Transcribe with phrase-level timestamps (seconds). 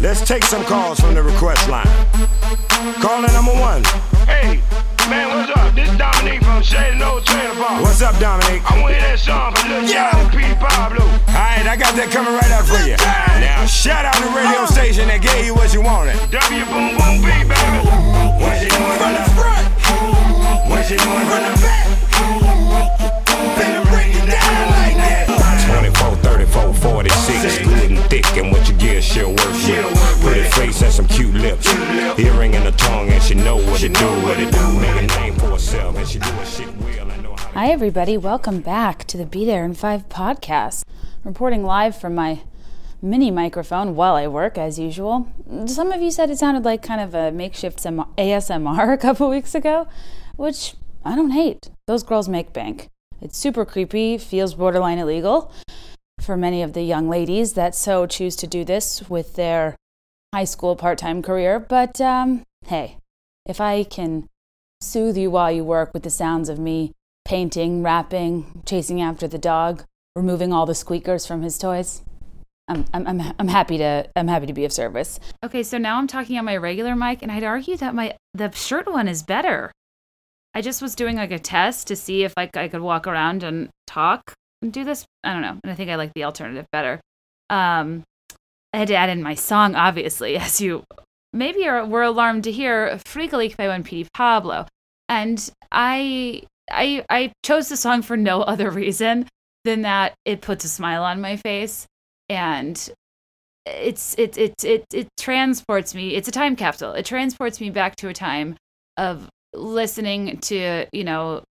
[0.00, 1.84] Let's take some calls from the request line.
[3.04, 3.84] Caller number one.
[4.24, 4.62] Hey,
[5.12, 5.74] man, what's up?
[5.74, 7.82] This is Dominique from Shady Old Trailer Park.
[7.82, 8.64] What's up, Dominique?
[8.64, 10.08] I want to hear that song from Lil Yeah.
[10.10, 11.04] Jon and Petey Pablo.
[11.28, 12.96] Alright, I got that coming right up for you.
[13.44, 16.16] Now, shout out the radio station that gave you what you wanted.
[16.32, 17.60] W Boom Boom B, baby.
[18.40, 19.68] What you doing from the front?
[20.64, 21.84] What you doing from the back?
[23.52, 25.28] Better break it down like that.
[25.76, 26.72] 24, 34,
[27.04, 30.20] 46, good and thick, and what you give she'll work with.
[30.20, 31.72] Pretty face and some cute lips,
[32.18, 34.80] earring and a tongue, and she know what to do, what it do.
[34.80, 37.10] Make a name for herself, and she do her shit well.
[37.10, 37.36] I know.
[37.36, 38.16] Hi, everybody.
[38.16, 40.82] Welcome back to the Be There in Five podcast.
[41.22, 42.40] Reporting live from my
[43.00, 45.28] mini microphone while I work, as usual.
[45.66, 49.30] Some of you said it sounded like kind of a makeshift some ASMR a couple
[49.30, 49.86] weeks ago,
[50.36, 50.74] which
[51.04, 51.70] I don't hate.
[51.86, 52.88] Those girls make bank.
[53.22, 55.52] It's super creepy, feels borderline illegal
[56.20, 59.76] for many of the young ladies that so choose to do this with their
[60.32, 61.58] high school part time career.
[61.58, 62.98] But um, hey,
[63.46, 64.28] if I can
[64.80, 66.92] soothe you while you work with the sounds of me
[67.24, 69.84] painting, rapping, chasing after the dog,
[70.16, 72.02] removing all the squeakers from his toys.
[72.68, 75.18] I'm, I'm, I'm, I'm happy to I'm happy to be of service.
[75.44, 78.50] Okay, so now I'm talking on my regular mic, and I'd argue that my the
[78.52, 79.72] shirt one is better.
[80.54, 83.42] I just was doing like a test to see if like I could walk around
[83.42, 84.34] and talk
[84.68, 85.04] do this.
[85.24, 87.00] I don't know, and I think I like the alternative better.
[87.48, 88.04] Um,
[88.72, 90.84] I had to add in my song, obviously, as you
[91.32, 94.66] maybe are, were alarmed to hear, "Freek-a-Leek" by One Petey Pablo,
[95.08, 99.26] and I I I chose the song for no other reason
[99.64, 101.86] than that it puts a smile on my face
[102.30, 102.90] and
[103.66, 107.94] it's it it it it transports me it's a time capsule it transports me back
[107.96, 108.56] to a time
[108.96, 111.42] of listening to you know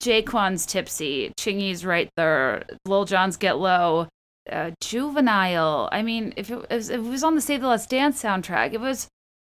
[0.00, 4.08] J-Kwon's tipsy Chingy's right there Lil Jon's get low
[4.50, 7.88] uh, juvenile i mean if it, was, if it was on the save the last
[7.88, 9.06] dance soundtrack it was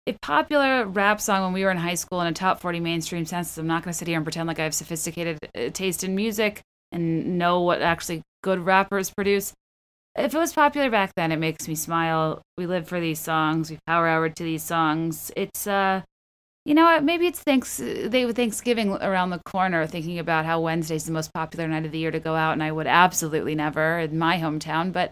[0.08, 3.26] a popular rap song when we were in high school in a top 40 mainstream
[3.26, 3.58] sense.
[3.58, 6.16] I'm not going to sit here and pretend like I have sophisticated uh, taste in
[6.16, 6.62] music
[6.92, 9.54] and know what actually good rappers produce.
[10.16, 12.42] If it was popular back then, it makes me smile.
[12.58, 13.72] We live for these songs.
[13.72, 15.32] We power hour to these songs.
[15.36, 16.02] It's uh,
[16.66, 17.04] you know what?
[17.04, 21.68] Maybe it's thanks they Thanksgiving around the corner, thinking about how Wednesday's the most popular
[21.68, 24.94] night of the year to go out, and I would absolutely never in my hometown,
[24.94, 25.12] but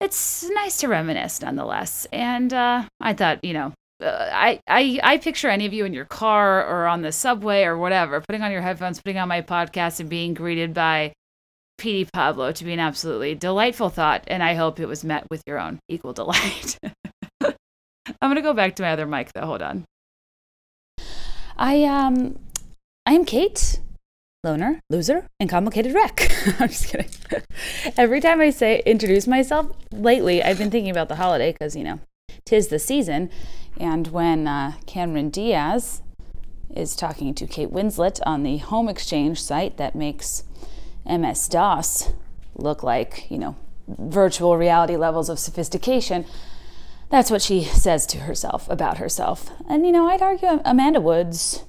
[0.00, 2.06] it's nice to reminisce nonetheless.
[2.12, 5.92] And uh, I thought, you know, uh, I, I I picture any of you in
[5.92, 9.42] your car or on the subway or whatever, putting on your headphones, putting on my
[9.42, 11.12] podcast, and being greeted by
[11.76, 14.24] Petey Pablo to be an absolutely delightful thought.
[14.28, 16.78] And I hope it was met with your own equal delight.
[17.42, 19.44] I'm gonna go back to my other mic though.
[19.44, 19.84] Hold on.
[21.60, 22.38] I um
[23.04, 23.80] I am Kate
[24.42, 26.32] loner, loser, and complicated wreck.
[26.58, 27.10] I'm just kidding.
[27.98, 31.84] Every time I say introduce myself lately, I've been thinking about the holiday because you
[31.84, 32.00] know,
[32.46, 33.28] tis the season,
[33.78, 36.00] and when uh, Cameron Diaz
[36.74, 40.44] is talking to Kate Winslet on the home exchange site that makes
[41.04, 42.14] MS DOS
[42.54, 43.54] look like you know
[43.86, 46.24] virtual reality levels of sophistication.
[47.10, 49.50] That's what she says to herself about herself.
[49.68, 51.64] And you know, I'd argue Amanda Woods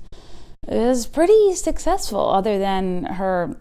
[0.68, 3.58] is pretty successful other than her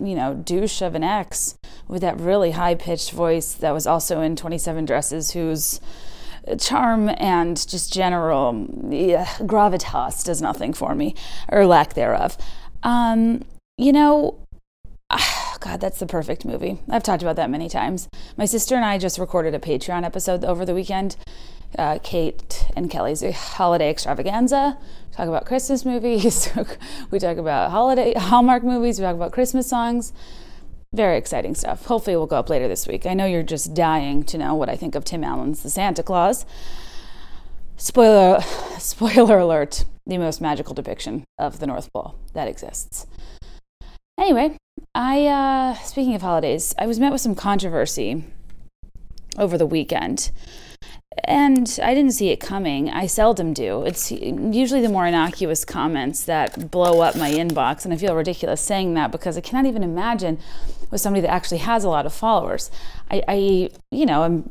[0.00, 1.56] you know douche of an ex
[1.88, 5.80] with that really high pitched voice that was also in 27 dresses whose
[6.58, 11.14] charm and just general yeah, gravitas does nothing for me
[11.48, 12.36] or lack thereof
[12.82, 13.44] um,
[13.78, 14.36] you know
[15.62, 16.80] God, that's the perfect movie.
[16.90, 18.08] I've talked about that many times.
[18.36, 21.16] My sister and I just recorded a Patreon episode over the weekend.
[21.78, 24.76] Uh, Kate and Kelly's holiday extravaganza.
[24.80, 26.50] We talk about Christmas movies.
[27.12, 28.98] we talk about holiday Hallmark movies.
[28.98, 30.12] We talk about Christmas songs.
[30.92, 31.86] Very exciting stuff.
[31.86, 33.06] Hopefully, we'll go up later this week.
[33.06, 36.02] I know you're just dying to know what I think of Tim Allen's The Santa
[36.02, 36.44] Claus.
[37.76, 38.40] Spoiler,
[38.78, 43.06] spoiler alert: the most magical depiction of the North Pole that exists.
[44.22, 44.56] Anyway,
[44.94, 48.22] I uh, speaking of holidays, I was met with some controversy
[49.36, 50.30] over the weekend.
[51.24, 52.88] And I didn't see it coming.
[52.88, 53.82] I seldom do.
[53.82, 57.84] It's usually the more innocuous comments that blow up my inbox.
[57.84, 60.38] And I feel ridiculous saying that because I cannot even imagine
[60.92, 62.70] with somebody that actually has a lot of followers.
[63.10, 64.50] I, I you know, I'm,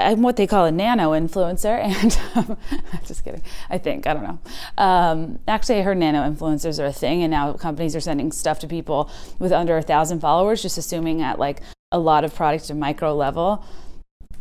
[0.00, 1.78] I'm what they call a nano influencer.
[1.98, 2.56] And um,
[3.04, 3.42] just kidding.
[3.68, 4.38] I think, I don't know.
[4.78, 7.22] Um, actually, I heard nano influencers are a thing.
[7.22, 11.20] And now companies are sending stuff to people with under a thousand followers, just assuming
[11.20, 13.64] at like a lot of product to micro level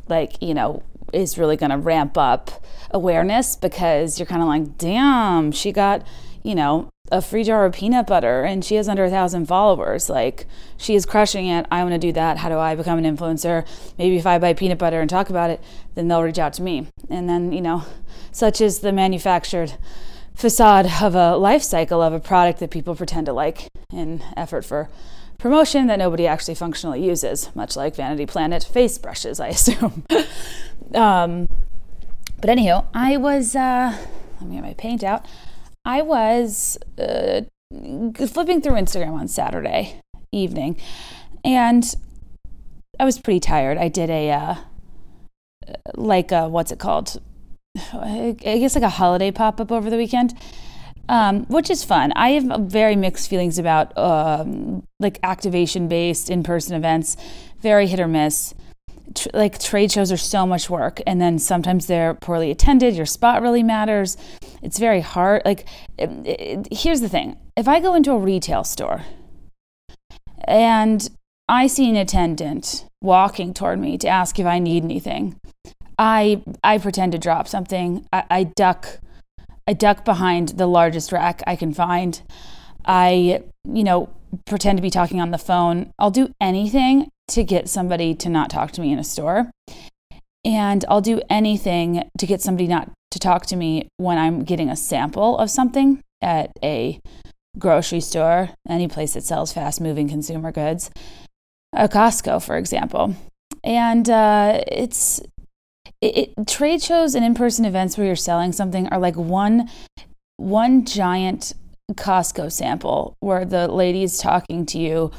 [0.10, 4.78] like you know is really going to ramp up awareness because you're kind of like
[4.78, 6.06] damn she got
[6.48, 10.10] you know, a free jar of peanut butter and she has under a thousand followers.
[10.10, 10.46] Like
[10.78, 11.66] she is crushing it.
[11.70, 12.38] I want to do that.
[12.38, 13.68] How do I become an influencer?
[13.98, 15.62] Maybe if I buy peanut butter and talk about it,
[15.96, 16.88] then they'll reach out to me.
[17.10, 17.84] And then, you know,
[18.32, 19.74] such is the manufactured
[20.36, 24.64] facade of a life cycle of a product that people pretend to like in effort
[24.64, 24.90] for
[25.40, 30.06] promotion that nobody actually functionally uses, much like Vanity Planet face brushes, I assume.
[30.96, 31.48] um,
[32.40, 33.98] but anyhow, I was, uh,
[34.40, 35.26] let me get my paint out.
[35.88, 37.42] I was uh,
[37.72, 40.02] flipping through Instagram on Saturday
[40.34, 40.76] evening,
[41.46, 41.96] and
[43.00, 43.78] I was pretty tired.
[43.78, 44.56] I did a, uh,
[45.96, 47.22] like, a, what's it called?
[47.94, 50.38] I guess like a holiday pop up over the weekend.
[51.10, 52.12] Um, which is fun.
[52.18, 57.16] I have very mixed feelings about um, like activation based in person events,
[57.62, 58.54] very hit or miss
[59.16, 63.06] tr- like trade shows are so much work and then sometimes they're poorly attended your
[63.06, 64.18] spot really matters.
[64.62, 65.68] It's very hard like
[65.98, 67.38] it, it, here's the thing.
[67.56, 69.04] If i go into a retail store
[70.46, 71.10] and
[71.50, 75.40] i see an attendant walking toward me to ask if i need anything
[75.98, 78.06] i i pretend to drop something.
[78.14, 79.00] I, I duck
[79.68, 82.22] i duck behind the largest rack i can find.
[82.86, 84.10] I you know
[84.46, 85.92] pretend to be talking on the phone.
[86.00, 89.52] I'll do anything to get somebody to not talk to me in a store.
[90.46, 94.70] And I'll do anything to get somebody not to talk to me when I'm getting
[94.70, 97.00] a sample of something at a
[97.58, 100.90] grocery store, any place that sells fast moving consumer goods,
[101.74, 103.16] a Costco, for example.
[103.64, 105.20] And uh, it's
[106.02, 109.70] it, it, trade shows and in-person events where you're selling something are like one
[110.38, 111.54] one giant
[111.94, 115.12] Costco sample where the lady's talking to you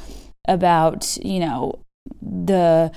[0.47, 1.79] about, you know,
[2.21, 2.91] the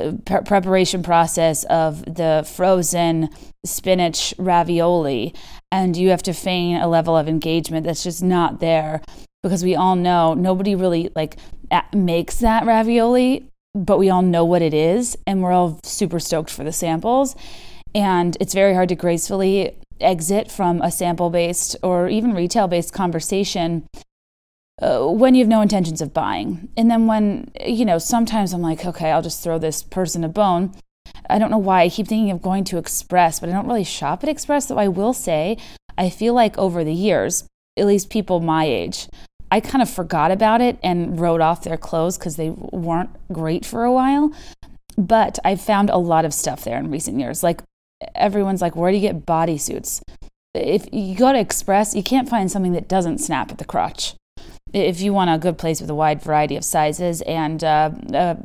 [0.00, 3.28] uh, pre- preparation process of the frozen
[3.64, 5.34] spinach ravioli
[5.70, 9.00] and you have to feign a level of engagement that's just not there
[9.42, 11.36] because we all know nobody really like
[11.94, 16.50] makes that ravioli but we all know what it is and we're all super stoked
[16.50, 17.34] for the samples.
[17.94, 22.92] And it's very hard to gracefully exit from a sample based or even retail based
[22.92, 23.86] conversation
[24.82, 26.68] uh, when you have no intentions of buying.
[26.76, 30.28] And then when, you know, sometimes I'm like, okay, I'll just throw this person a
[30.28, 30.74] bone.
[31.30, 33.84] I don't know why I keep thinking of going to Express, but I don't really
[33.84, 34.66] shop at Express.
[34.68, 35.56] So I will say,
[35.96, 37.44] I feel like over the years,
[37.76, 39.08] at least people my age,
[39.52, 43.64] I kind of forgot about it and wrote off their clothes because they weren't great
[43.64, 44.32] for a while.
[44.98, 47.42] But I've found a lot of stuff there in recent years.
[47.42, 47.62] Like
[48.14, 50.02] everyone's like, where do you get bodysuits?
[50.54, 54.14] If you go to Express, you can't find something that doesn't snap at the crotch
[54.72, 58.36] if you want a good place with a wide variety of sizes and uh, a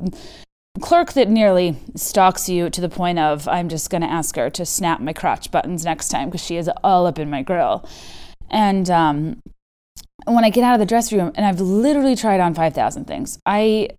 [0.79, 4.49] clerk that nearly stalks you to the point of I'm just going to ask her
[4.51, 7.87] to snap my crotch buttons next time because she is all up in my grill.
[8.49, 9.41] And um,
[10.25, 13.39] when I get out of the dressing room, and I've literally tried on 5,000 things,
[13.45, 13.89] I,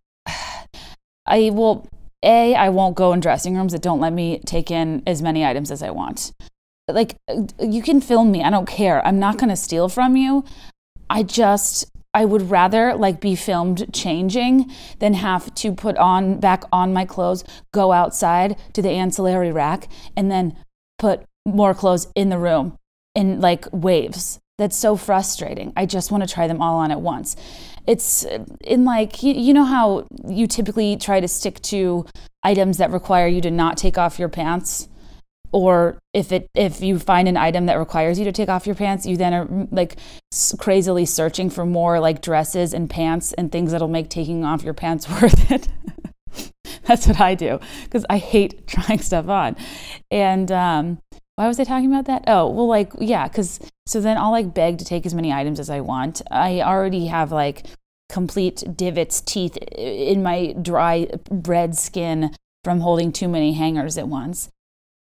[1.26, 1.88] I will,
[2.22, 5.44] A, I won't go in dressing rooms that don't let me take in as many
[5.44, 6.32] items as I want.
[6.86, 7.16] Like,
[7.60, 9.06] you can film me, I don't care.
[9.06, 10.44] I'm not going to steal from you.
[11.10, 16.64] I just I would rather like be filmed changing than have to put on back
[16.72, 20.56] on my clothes, go outside to the ancillary rack, and then
[20.99, 22.76] put more clothes in the room
[23.14, 24.40] in like waves.
[24.58, 25.72] That's so frustrating.
[25.76, 27.37] I just want to try them all on at once.
[27.87, 28.26] It's
[28.64, 32.04] in like, you, know how you typically try to stick to
[32.43, 34.88] items that require you to not take off your pants?
[35.52, 38.75] Or if it if you find an item that requires you to take off your
[38.75, 39.97] pants you then are mm, like
[40.59, 44.75] crazily searching for more like dresses and pants and things that'll make taking off your
[44.75, 45.69] pants worth it.
[46.85, 49.57] That's what i do because i hate trying stuff on.
[50.11, 50.99] And um
[51.37, 52.25] why was i talking about that?
[52.26, 55.61] Oh well like yeah because so then i'll like beg to take as many items
[55.61, 56.21] as i want.
[56.31, 57.67] I already have like
[58.11, 64.50] complete divots teeth in my dry red skin from holding too many hangers at once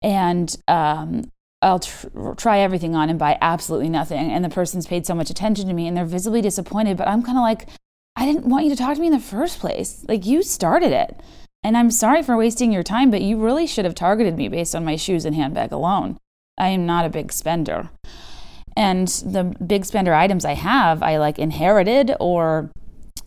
[0.01, 4.31] and um, I'll tr- try everything on and buy absolutely nothing.
[4.31, 7.23] And the person's paid so much attention to me and they're visibly disappointed, but I'm
[7.23, 7.67] kind of like,
[8.15, 10.03] I didn't want you to talk to me in the first place.
[10.07, 11.19] Like, you started it.
[11.63, 14.75] And I'm sorry for wasting your time, but you really should have targeted me based
[14.75, 16.17] on my shoes and handbag alone.
[16.57, 17.89] I am not a big spender.
[18.75, 22.69] And the big spender items I have, I like inherited or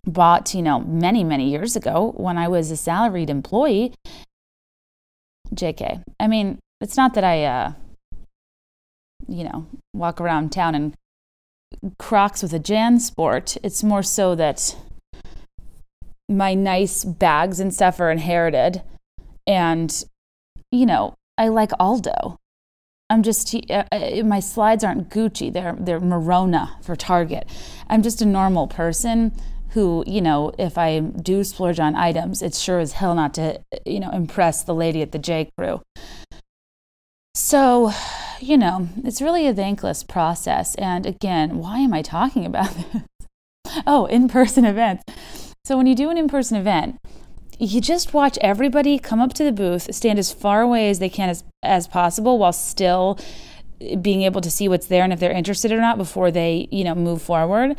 [0.07, 3.93] bought, you know, many, many years ago when I was a salaried employee.
[5.55, 6.03] JK.
[6.19, 7.73] I mean, it's not that I, uh,
[9.29, 10.95] you know, walk around town in
[11.99, 13.59] Crocs with a JanSport.
[13.63, 14.77] It's more so that
[16.29, 18.83] my nice bags and stuff are inherited.
[19.47, 20.05] And,
[20.71, 22.39] you know, I like Aldo.
[23.11, 25.53] I'm just uh, uh, my slides aren't Gucci.
[25.53, 27.51] They're they're Merona for Target.
[27.89, 29.33] I'm just a normal person
[29.71, 33.61] who, you know, if I do splurge on items, it's sure as hell not to,
[33.87, 35.81] you know, impress the lady at the J Crew.
[37.35, 37.93] So,
[38.41, 40.75] you know, it's really a thankless process.
[40.75, 43.03] And again, why am I talking about this?
[43.87, 45.05] oh, in person events.
[45.65, 46.99] So, when you do an in person event,
[47.59, 51.11] you just watch everybody come up to the booth, stand as far away as they
[51.11, 53.19] can as, as possible while still
[54.01, 56.85] being able to see what's there and if they're interested or not before they, you
[56.85, 57.77] know, move forward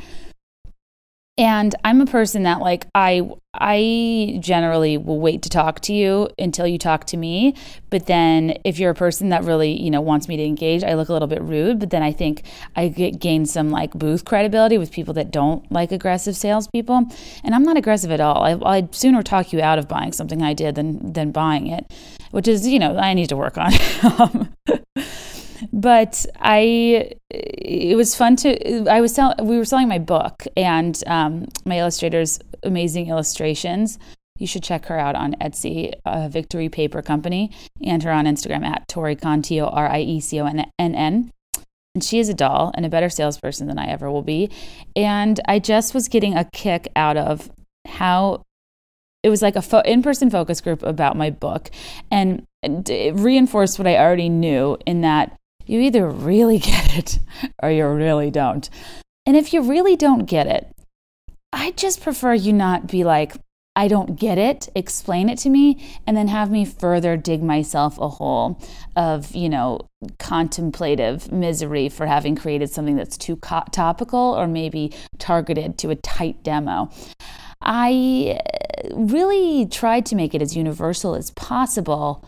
[1.37, 6.29] and i'm a person that like i i generally will wait to talk to you
[6.37, 7.55] until you talk to me.
[7.89, 10.93] But then if you're a person that really you know wants me to engage i
[10.93, 11.79] look a little bit rude.
[11.79, 12.43] But then i think
[12.75, 17.07] i get gain some like booth credibility with people that don't like aggressive salespeople.
[17.43, 18.43] And i'm not aggressive at all.
[18.43, 21.91] I, i'd sooner talk you out of buying something i did than than buying it
[22.31, 23.71] which is you know i need to work on
[25.71, 31.01] but I it was fun to I was sell, we were selling my book and
[31.07, 33.99] um, my illustrator's amazing illustrations.
[34.37, 37.51] You should check her out on Etsy, uh, Victory Paper Company,
[37.83, 40.65] and her on Instagram at Torie Conn, T O R I E C O N
[40.79, 41.31] N.
[41.93, 44.49] And she is a doll and a better salesperson than I ever will be.
[44.95, 47.51] And I just was getting a kick out of
[47.85, 48.43] how
[49.23, 51.69] it was like a fo- in-person focus group about my book
[52.09, 57.19] and it reinforced what i already knew in that you either really get it
[57.61, 58.69] or you really don't.
[59.25, 60.67] And if you really don't get it,
[61.53, 63.35] I just prefer you not be like,
[63.75, 67.97] I don't get it, explain it to me, and then have me further dig myself
[67.99, 68.61] a hole
[68.97, 69.87] of, you know,
[70.19, 75.95] contemplative misery for having created something that's too co- topical or maybe targeted to a
[75.95, 76.89] tight demo.
[77.61, 82.25] I uh, really tried to make it as universal as possible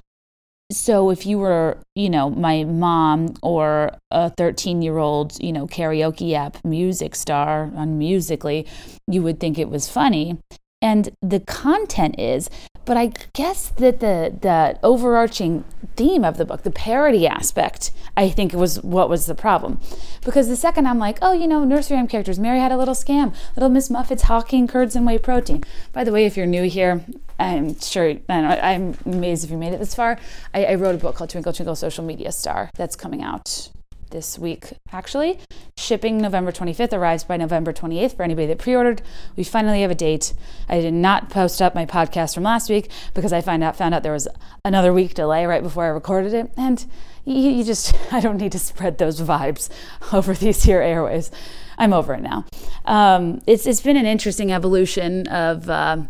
[0.76, 5.68] so if you were, you know, my mom or a 13 year old, you know,
[5.68, 8.66] karaoke app music star on Musical.ly,
[9.08, 10.38] you would think it was funny.
[10.82, 12.50] And the content is
[12.86, 15.64] but I guess that the the overarching
[15.96, 19.80] theme of the book, the parody aspect, I think was what was the problem.
[20.26, 22.94] Because the second I'm like, oh, you know, nursery rhyme characters, Mary had a little
[22.94, 25.64] scam, little Miss Muffet's hawking curds and whey protein.
[25.94, 27.06] By the way, if you're new here,
[27.44, 30.18] I'm sure I am amazed if you made it this far.
[30.54, 33.70] I, I wrote a book called Twinkle Twinkle Social Media Star that's coming out
[34.12, 35.40] this week, actually.
[35.78, 39.02] Shipping November 25th arrives by November 28th for anybody that pre ordered.
[39.36, 40.34] We finally have a date.
[40.70, 43.94] I did not post up my podcast from last week because I find out, found
[43.94, 44.30] out there was
[44.64, 46.52] another week delay right before I recorded it.
[46.56, 46.86] And
[47.26, 49.70] you, you just, I don't need to spread those vibes
[50.14, 51.30] over these here airways.
[51.78, 52.46] I'm over it now.
[52.86, 55.70] Um, it's, it's been an interesting evolution of.
[55.70, 56.04] Uh,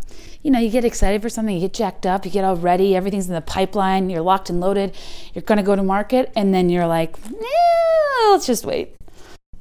[0.43, 2.95] you know, you get excited for something, you get jacked up, you get all ready,
[2.95, 4.93] everything's in the pipeline, you're locked and loaded,
[5.33, 8.95] you're going to go to market, and then you're like, eh, let's just wait.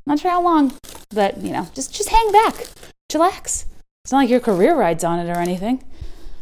[0.05, 0.77] Not sure how long,
[1.15, 2.67] but you know, just just hang back,
[3.11, 3.67] chillax.
[4.05, 5.85] It's not like your career rides on it or anything.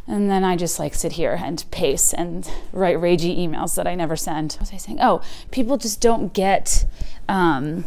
[0.07, 3.93] And then I just like sit here and pace and write ragey emails that I
[3.93, 4.53] never send.
[4.53, 4.97] What was I saying?
[4.99, 5.21] Oh,
[5.51, 6.85] people just don't get
[7.29, 7.85] um,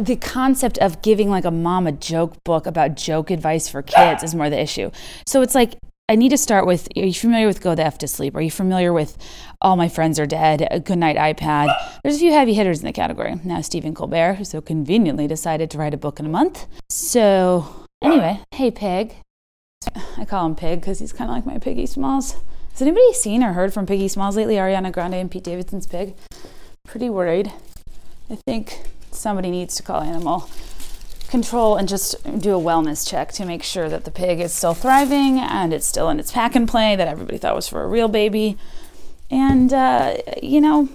[0.00, 4.22] the concept of giving like a mom a joke book about joke advice for kids
[4.22, 4.90] is more the issue.
[5.26, 5.74] So it's like
[6.10, 8.34] I need to start with Are you familiar with Go the F to Sleep?
[8.34, 9.16] Are you familiar with
[9.60, 10.82] All My Friends Are Dead?
[10.84, 11.72] Good Night iPad?
[12.02, 13.36] There's a few heavy hitters in the category.
[13.44, 16.66] Now, Stephen Colbert, who so conveniently decided to write a book in a month.
[16.88, 19.14] So, anyway, hey, Pig.
[20.16, 22.34] I call him Pig because he's kind of like my Piggy Smalls.
[22.72, 24.56] Has anybody seen or heard from Piggy Smalls lately?
[24.56, 26.16] Ariana Grande and Pete Davidson's Pig?
[26.84, 27.52] Pretty worried.
[28.28, 28.80] I think
[29.12, 30.48] somebody needs to call animal
[31.30, 34.74] control and just do a wellness check to make sure that the pig is still
[34.74, 37.86] thriving and it's still in its pack and play that everybody thought was for a
[37.86, 38.58] real baby.
[39.30, 40.88] And, uh, you know,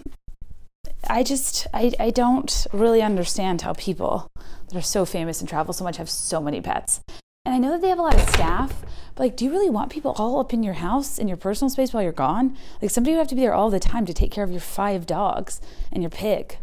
[1.10, 4.30] I just, I, I don't really understand how people
[4.68, 7.00] that are so famous and travel so much have so many pets.
[7.46, 8.82] And I know that they have a lot of staff,
[9.14, 11.70] but like, do you really want people all up in your house, in your personal
[11.70, 12.58] space while you're gone?
[12.82, 14.60] Like, somebody would have to be there all the time to take care of your
[14.60, 16.58] five dogs and your pig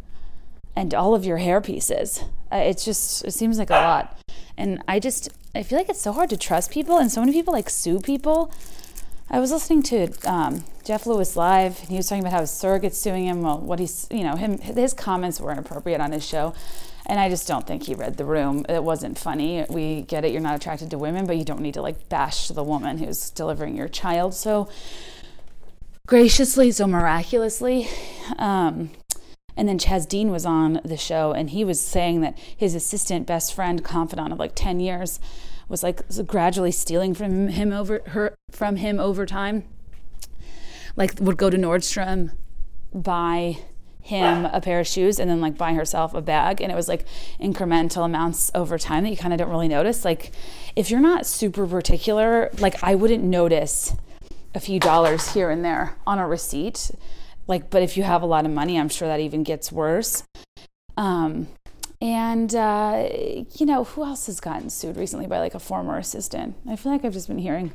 [0.75, 2.25] and all of your hair pieces.
[2.51, 4.19] Uh, it's just it seems like a lot,
[4.57, 7.33] and I just I feel like it's so hard to trust people, and so many
[7.33, 8.53] people like sue people.
[9.31, 12.51] I was listening to um, Jeff Lewis live, and he was talking about how his
[12.51, 13.43] surrogate's suing him.
[13.43, 16.55] Well, what he's you know him his comments were inappropriate on his show.
[17.05, 18.65] And I just don't think he read the room.
[18.69, 19.65] It wasn't funny.
[19.69, 20.31] We get it.
[20.31, 23.31] You're not attracted to women, but you don't need to like bash the woman who's
[23.31, 24.69] delivering your child so
[26.07, 27.89] graciously, so miraculously.
[28.39, 28.91] Um,
[29.57, 33.27] and then Chaz Dean was on the show, and he was saying that his assistant,
[33.27, 35.21] best friend, confidant of like 10 years,
[35.69, 39.65] was like gradually stealing from him over her from him over time.
[40.97, 42.33] Like would go to Nordstrom,
[42.93, 43.59] buy
[44.03, 46.89] him a pair of shoes and then like buy herself a bag and it was
[46.89, 47.07] like
[47.41, 50.33] incremental amounts over time that you kind of don't really notice like
[50.75, 53.95] if you're not super particular like i wouldn't notice
[54.57, 56.91] a few dollars here and there on a receipt
[57.47, 60.25] like but if you have a lot of money i'm sure that even gets worse.
[60.97, 61.49] Um
[62.01, 63.09] and uh,
[63.55, 66.57] you know who else has gotten sued recently by like a former assistant?
[66.69, 67.73] I feel like i've just been hearing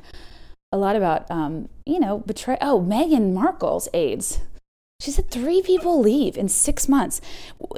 [0.72, 4.40] a lot about um, you know betray oh meghan markle's aides
[5.00, 7.22] she said three people leave in six months.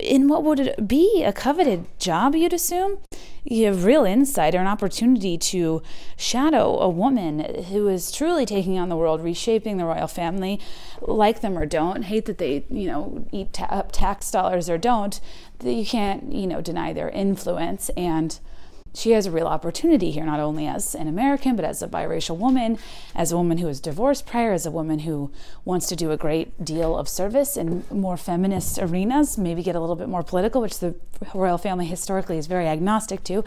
[0.02, 1.22] In what would it be?
[1.24, 3.00] A coveted job, you'd assume?
[3.44, 5.84] You have real insight or an opportunity to
[6.16, 10.62] shadow a woman who is truly taking on the world, reshaping the royal family,
[11.02, 15.20] like them or don't, hate that they, you know, eat ta- tax dollars or don't,
[15.62, 18.40] you can't, you know, deny their influence and
[18.94, 22.38] she has a real opportunity here, not only as an American, but as a biracial
[22.38, 22.78] woman,
[23.16, 25.32] as a woman who was divorced prior, as a woman who
[25.66, 29.80] wants to do a great deal of service in more feminist arenas, maybe get a
[29.80, 30.96] little bit more political, which the
[31.34, 33.44] royal family historically is very agnostic to.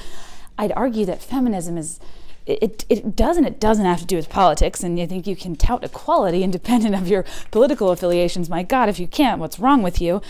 [0.59, 1.99] I'd argue that feminism is
[2.45, 5.55] it, it doesn't it doesn't have to do with politics and I think you can
[5.55, 10.01] tout equality independent of your political affiliations my god if you can't what's wrong with
[10.01, 10.21] you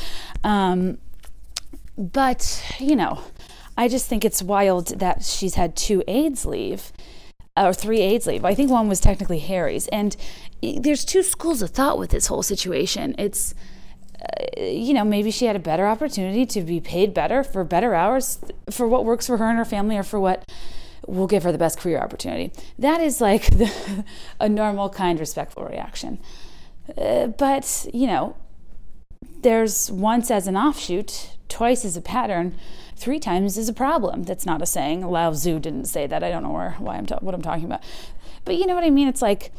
[0.44, 0.98] um,
[1.96, 3.22] but you know
[3.82, 6.92] I just think it's wild that she's had two aides leave
[7.56, 8.44] or three aides leave.
[8.44, 9.88] I think one was technically Harry's.
[9.88, 10.16] And
[10.62, 13.16] there's two schools of thought with this whole situation.
[13.18, 13.56] It's,
[14.20, 17.92] uh, you know, maybe she had a better opportunity to be paid better for better
[17.92, 18.38] hours
[18.70, 20.48] for what works for her and her family or for what
[21.08, 22.52] will give her the best career opportunity.
[22.78, 24.04] That is like the,
[24.38, 26.20] a normal, kind, respectful reaction.
[26.96, 28.36] Uh, but, you know,
[29.40, 32.56] there's once as an offshoot, twice as a pattern
[33.02, 34.22] three times is a problem.
[34.22, 35.04] That's not a saying.
[35.04, 36.22] Lao Tzu didn't say that.
[36.22, 37.82] I don't know where, why I'm ta- what I'm talking about.
[38.44, 39.08] But you know what I mean?
[39.08, 39.52] It's like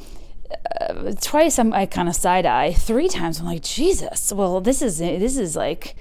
[0.79, 2.71] uh, twice I'm, I kind of side eye.
[2.71, 4.31] Three times I'm like, Jesus.
[4.31, 5.95] Well, this is this is like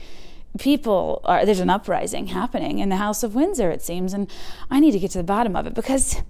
[0.59, 1.45] people are.
[1.45, 3.71] There's an uprising happening in the House of Windsor.
[3.71, 4.31] It seems, and
[4.71, 6.23] I need to get to the bottom of it because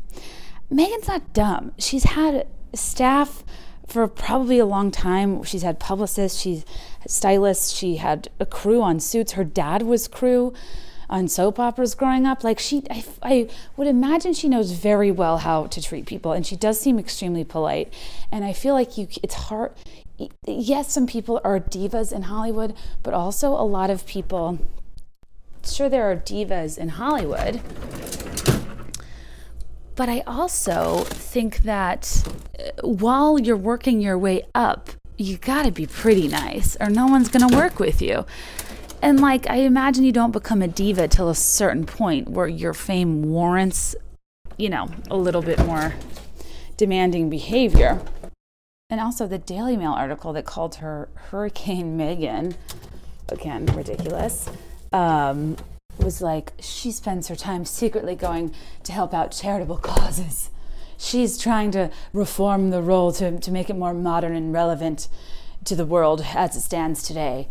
[0.73, 1.73] Meghan's not dumb.
[1.79, 3.45] She's had staff
[3.87, 5.43] for probably a long time.
[5.43, 6.65] She's had publicists, she's
[7.07, 9.33] stylists, she had a crew on suits.
[9.33, 10.55] Her dad was crew
[11.09, 12.45] on soap operas growing up.
[12.45, 16.47] Like she, I, I would imagine she knows very well how to treat people, and
[16.47, 17.93] she does seem extremely polite.
[18.31, 19.73] And I feel like you, it's hard.
[20.47, 24.59] Yes, some people are divas in Hollywood, but also a lot of people.
[25.65, 27.61] Sure, there are divas in Hollywood,
[29.95, 32.27] but I also think that
[32.59, 37.29] uh, while you're working your way up, you gotta be pretty nice, or no one's
[37.29, 38.27] gonna work with you.
[39.03, 42.73] And like, I imagine you don't become a diva till a certain point where your
[42.73, 43.97] fame warrants,
[44.57, 45.95] you know, a little bit more
[46.77, 48.01] demanding behavior.
[48.89, 52.55] And also, the Daily Mail article that called her Hurricane Meghan,
[53.29, 54.49] again, ridiculous,
[54.93, 55.57] um,
[55.99, 60.51] was like, she spends her time secretly going to help out charitable causes.
[60.97, 65.09] She's trying to reform the role to, to make it more modern and relevant
[65.65, 67.49] to the world as it stands today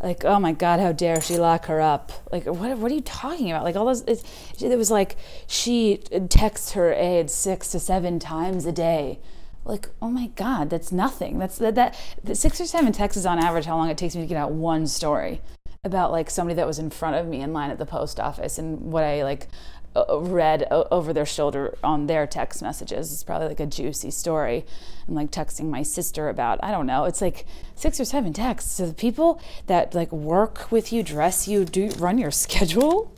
[0.00, 2.12] like oh my god how dare she lock her up?
[2.30, 3.64] Like what, what are you talking about?
[3.64, 4.24] Like all those it,
[4.60, 9.18] it was like she texts her aides six to seven times a day.
[9.64, 11.38] Like oh my god that's nothing.
[11.38, 14.22] That's that, that six or seven texts is on average how long it takes me
[14.22, 15.40] to get out one story
[15.84, 18.58] about like somebody that was in front of me in line at the post office
[18.58, 19.48] and what i like
[19.96, 23.12] Uh, uh, read over their shoulder on their text messages.
[23.12, 24.66] It's probably like a juicy story.
[25.06, 28.72] I'm like texting my sister about, I don't know, it's like six or seven texts.
[28.72, 33.14] So the people that like work with you, dress you, do run your schedule,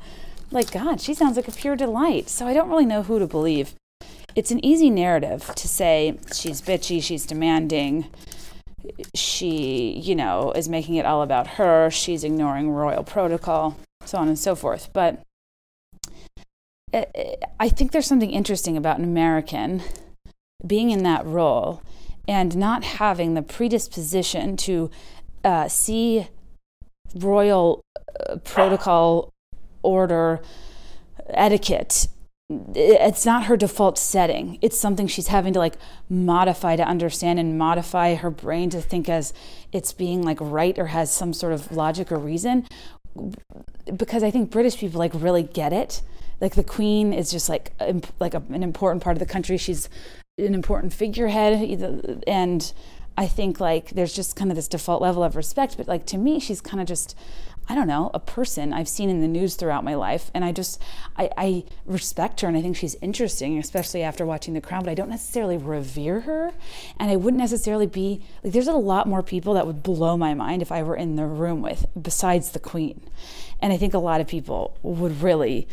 [0.51, 2.29] like God, she sounds like a pure delight.
[2.29, 3.75] So I don't really know who to believe.
[4.35, 8.11] It's an easy narrative to say she's bitchy, she's demanding,
[9.15, 14.29] she, you know, is making it all about her, she's ignoring royal protocol, so on
[14.29, 14.91] and so forth.
[14.93, 15.23] But
[17.61, 19.83] I think there's something interesting about an American
[20.67, 21.83] being in that role
[22.27, 24.91] and not having the predisposition to
[25.45, 26.29] uh, see
[27.15, 27.83] royal
[28.29, 29.33] uh, protocol
[29.83, 30.41] order
[31.29, 32.09] etiquette.
[32.75, 34.59] It's not her default setting.
[34.63, 35.75] It's something she's having to like
[36.09, 39.33] modify to understand and modify her brain to think as
[39.73, 42.67] it's being like right or has some sort of logic or reason.
[43.97, 46.03] Because i think british people like really get it
[46.41, 47.73] like the queen is just like
[48.21, 49.57] like a, an important part of the country.
[49.57, 49.89] She's
[50.39, 52.73] an important figurehead, and
[53.17, 56.19] I think like there's just kind of this default level of respect, but like to
[56.19, 57.17] me, she's kind of just,
[57.67, 60.31] I don't know, a person I've seen in the news throughout my life.
[60.35, 60.81] And I just,
[61.17, 64.91] I, I respect her and I think she's interesting, especially after watching The Crown, but
[64.91, 66.53] I don't necessarily revere her.
[67.01, 70.35] And I wouldn't necessarily be, like, there's a lot more people that would blow my
[70.35, 73.01] mind if I were in the room with, besides the Queen.
[73.63, 75.67] And I think a lot of people would really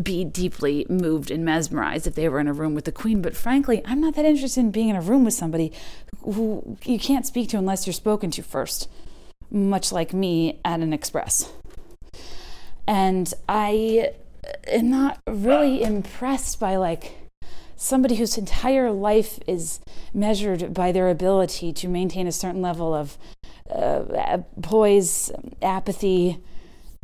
[0.00, 3.22] be deeply moved and mesmerized if they were in a room with the queen.
[3.22, 5.72] But frankly, I'm not that interested in being in a room with somebody
[6.22, 8.88] who you can't speak to unless you're spoken to first,
[9.50, 11.52] much like me at an express.
[12.86, 14.12] And I
[14.66, 17.12] am not really impressed by like
[17.76, 19.80] somebody whose entire life is
[20.12, 23.16] measured by their ability to maintain a certain level of
[23.70, 25.30] uh, poise,
[25.62, 26.42] apathy,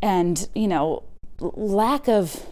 [0.01, 1.03] and, you know,
[1.39, 2.45] lack of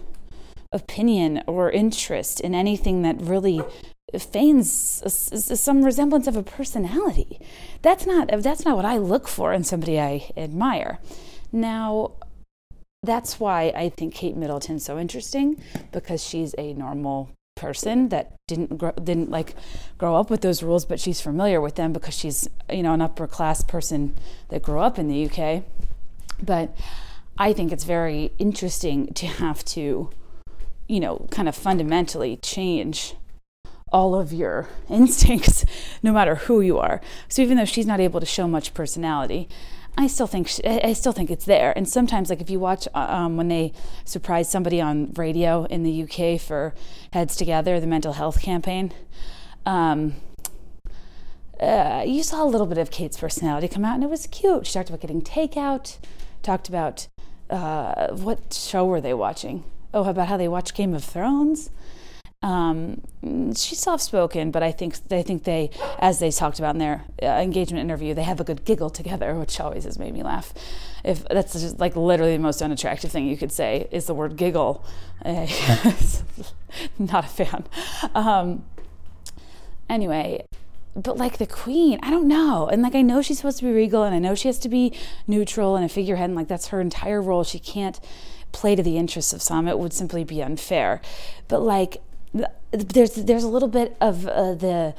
[0.72, 3.62] opinion or interest in anything that really
[4.18, 5.04] feigns
[5.60, 7.40] some resemblance of a personality.
[7.82, 11.00] That's not that's not what I look for in somebody I admire.
[11.52, 12.14] Now,
[13.04, 18.78] that's why I think Kate Middleton's so interesting because she's a normal person that didn't
[18.78, 19.56] grow, didn't like
[19.98, 23.02] grow up with those rules, but she's familiar with them because she's you know an
[23.02, 24.16] upper class person
[24.50, 25.64] that grew up in the UK.
[26.42, 26.76] But
[27.38, 30.10] I think it's very interesting to have to
[30.88, 33.16] you know, kind of fundamentally change
[33.92, 35.66] all of your instincts,
[36.04, 37.02] no matter who you are.
[37.28, 39.48] So even though she's not able to show much personality,
[39.98, 41.72] I still think she, I still think it's there.
[41.78, 43.72] And sometimes, like if you watch uh, um, when they
[44.04, 46.74] surprise somebody on radio in the UK for
[47.14, 48.92] Heads Together, the mental health campaign,
[49.66, 50.16] um,
[51.62, 54.68] uh, you saw a little bit of Kate's personality come out, and it was cute.
[54.68, 55.98] She talked about getting takeout,
[56.44, 57.08] talked about
[57.50, 59.64] uh, what show were they watching?
[59.96, 61.72] Oh, about how they watch Game of Thrones.
[62.44, 63.02] Um,
[63.56, 67.04] she's soft spoken, but I think they think they, as they talked about in their
[67.24, 70.54] uh, engagement interview, they have a good giggle together, which always has made me laugh.
[71.04, 74.36] If that's just like literally the most unattractive thing you could say is the word
[74.36, 74.86] giggle,
[75.26, 77.66] not a fan.
[78.14, 78.64] Um,
[79.90, 80.46] anyway,
[80.96, 82.68] but like the queen, I don't know.
[82.68, 84.70] And like I know she's supposed to be regal, and I know she has to
[84.70, 87.44] be neutral and a figurehead, and like that's her entire role.
[87.44, 88.00] She can't
[88.56, 89.68] play to the interests of some.
[89.68, 91.02] It would simply be unfair.
[91.50, 92.02] But like,
[92.72, 94.96] there's there's a little bit of uh, the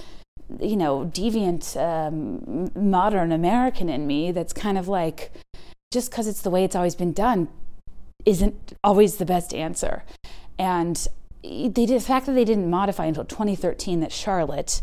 [0.61, 5.33] you know deviant um, modern American in me that's kind of like
[5.91, 7.49] just because it's the way it's always been done
[8.27, 10.05] isn't always the best answer.
[10.59, 11.07] And
[11.43, 14.83] they the fact that they didn't modify until 2013 that Charlotte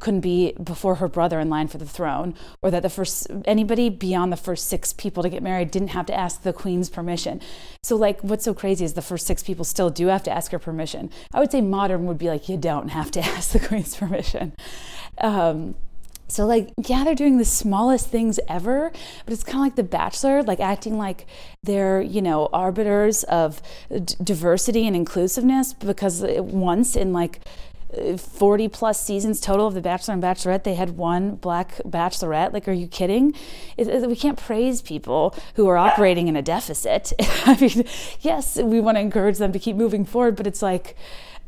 [0.00, 3.88] couldn't be before her brother in line for the throne, or that the first anybody
[3.88, 7.40] beyond the first six people to get married didn't have to ask the queen's permission.
[7.82, 10.52] So, like, what's so crazy is the first six people still do have to ask
[10.52, 11.10] her permission.
[11.32, 14.52] I would say modern would be like you don't have to ask the queen's permission.
[15.18, 15.74] Um,
[16.30, 18.92] so, like, yeah, they're doing the smallest things ever,
[19.24, 21.26] but it's kind of like The Bachelor, like acting like
[21.62, 27.40] they're, you know, arbiters of d- diversity and inclusiveness because once in like
[28.18, 32.52] 40 plus seasons total of The Bachelor and Bachelorette, they had one black bachelorette.
[32.52, 33.34] Like, are you kidding?
[33.78, 37.12] It, it, we can't praise people who are operating in a deficit.
[37.46, 37.84] I mean,
[38.20, 40.96] yes, we want to encourage them to keep moving forward, but it's like,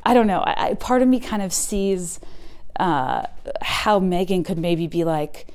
[0.05, 0.43] I don't know.
[0.47, 2.21] I, part of me kind of sees
[2.79, 3.27] uh,
[3.61, 5.47] how Meghan could maybe be like,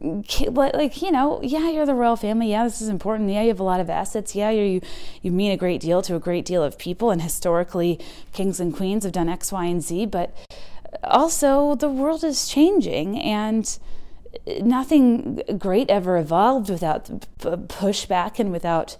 [0.00, 2.50] like you know yeah you're the royal family.
[2.50, 3.30] Yeah this is important.
[3.30, 4.34] Yeah you have a lot of assets.
[4.34, 4.80] Yeah you
[5.22, 7.10] you mean a great deal to a great deal of people.
[7.10, 7.98] And historically
[8.32, 10.06] kings and queens have done x y and z.
[10.06, 10.36] But
[11.04, 13.18] also the world is changing.
[13.20, 13.78] And
[14.60, 17.04] nothing great ever evolved without
[17.38, 18.96] pushback and without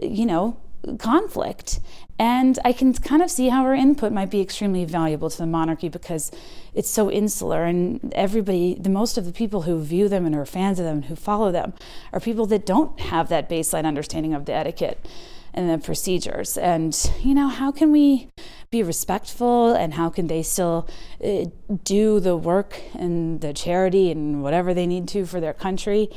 [0.00, 0.56] you know
[0.98, 1.80] conflict
[2.22, 5.44] and I can kind of see how her input might be extremely valuable to the
[5.44, 6.30] monarchy because
[6.72, 10.46] it's so insular, and everybody, the most of the people who view them and are
[10.46, 11.72] fans of them and who follow them
[12.12, 15.04] are people that don't have that baseline understanding of the etiquette
[15.52, 16.56] and the procedures.
[16.56, 18.28] And, you know, how can we
[18.70, 20.88] be respectful and how can they still
[21.24, 21.46] uh,
[21.82, 26.08] do the work and the charity and whatever they need to for their country?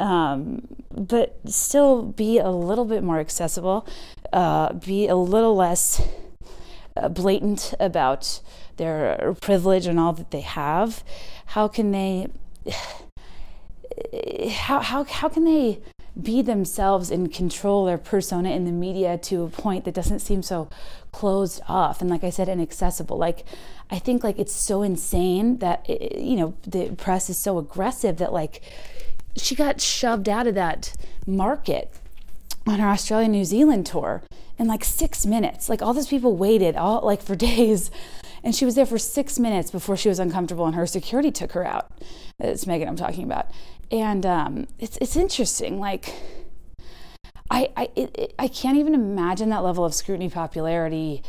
[0.00, 3.86] Um, but still be a little bit more accessible
[4.32, 6.02] uh, be a little less
[6.96, 8.40] uh, blatant about
[8.76, 11.04] their privilege and all that they have?
[11.46, 12.28] How can they?
[14.50, 15.82] How, how, how can they
[16.20, 20.42] be themselves and control their persona in the media to a point that doesn't seem
[20.42, 20.68] so
[21.12, 23.44] closed off and like i said inaccessible like
[23.90, 28.16] i think like it's so insane that it, you know the press is so aggressive
[28.16, 28.60] that like
[29.36, 30.94] she got shoved out of that
[31.26, 31.92] market
[32.66, 34.22] on her Australia New Zealand tour
[34.58, 35.68] in like six minutes.
[35.68, 37.90] Like all those people waited all like for days
[38.42, 41.52] And she was there for six minutes before she was uncomfortable and her security took
[41.52, 41.90] her out.
[42.38, 43.50] It's Meghan I'm talking about.
[43.90, 45.78] And um, it's, it's interesting.
[45.78, 46.14] Like,
[47.50, 51.22] I, I, it, it, I can't even imagine that level of scrutiny popularity.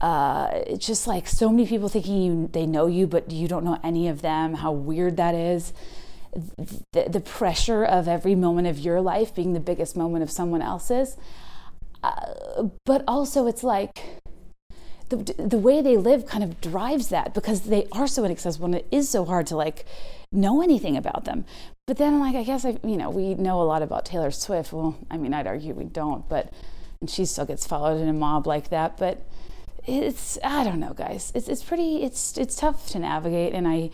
[0.00, 3.64] Uh, it's just like so many people thinking you they know you, but you don't
[3.64, 4.54] know any of them.
[4.54, 5.72] How weird that is.
[6.92, 10.62] The, the pressure of every moment of your life being the biggest moment of someone
[10.62, 11.16] else's.
[12.02, 14.22] Uh, but also, it's like
[15.08, 18.74] the, the way they live kind of drives that because they are so inaccessible and
[18.74, 19.84] it is so hard to like
[20.30, 21.44] know anything about them.
[21.86, 24.72] But then, like, I guess I, you know, we know a lot about Taylor Swift.
[24.72, 26.52] Well, I mean, I'd argue we don't, but
[27.00, 28.98] and she still gets followed in a mob like that.
[28.98, 29.26] But
[29.86, 31.32] it's, I don't know, guys.
[31.34, 33.54] It's it's pretty, it's it's tough to navigate.
[33.54, 33.90] And I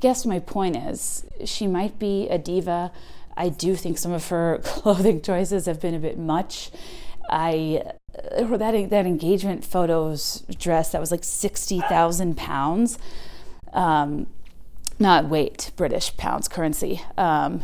[0.00, 2.92] guess my point is, she might be a diva.
[3.36, 6.70] I do think some of her clothing choices have been a bit much.
[7.28, 7.82] I
[8.36, 12.98] uh, that that engagement photos dress that was like sixty thousand pounds,
[13.72, 14.28] um,
[14.98, 17.02] not weight, British pounds currency.
[17.18, 17.62] Um,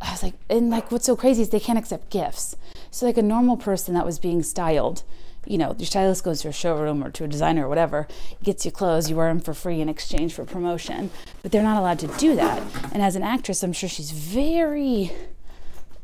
[0.00, 2.56] I was like, and like, what's so crazy is they can't accept gifts.
[2.90, 5.02] So like a normal person that was being styled,
[5.46, 8.06] you know, your stylist goes to a showroom or to a designer or whatever,
[8.42, 11.10] gets you clothes, you wear them for free in exchange for promotion.
[11.42, 12.62] But they're not allowed to do that.
[12.92, 15.12] And as an actress, I'm sure she's very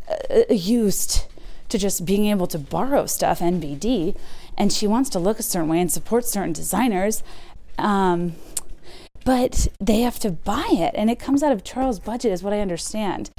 [0.09, 1.27] uh, used
[1.69, 4.17] to just being able to borrow stuff, NBD,
[4.59, 7.23] and she wants to look a certain way and support certain designers.
[7.79, 8.35] Um,
[9.25, 12.53] but they have to buy it, and it comes out of Charles' budget, is what
[12.53, 13.31] I understand.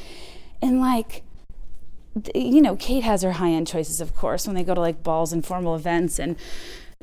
[0.61, 1.23] And like,
[2.35, 5.03] you know, Kate has her high end choices, of course, when they go to like
[5.03, 6.35] balls and formal events and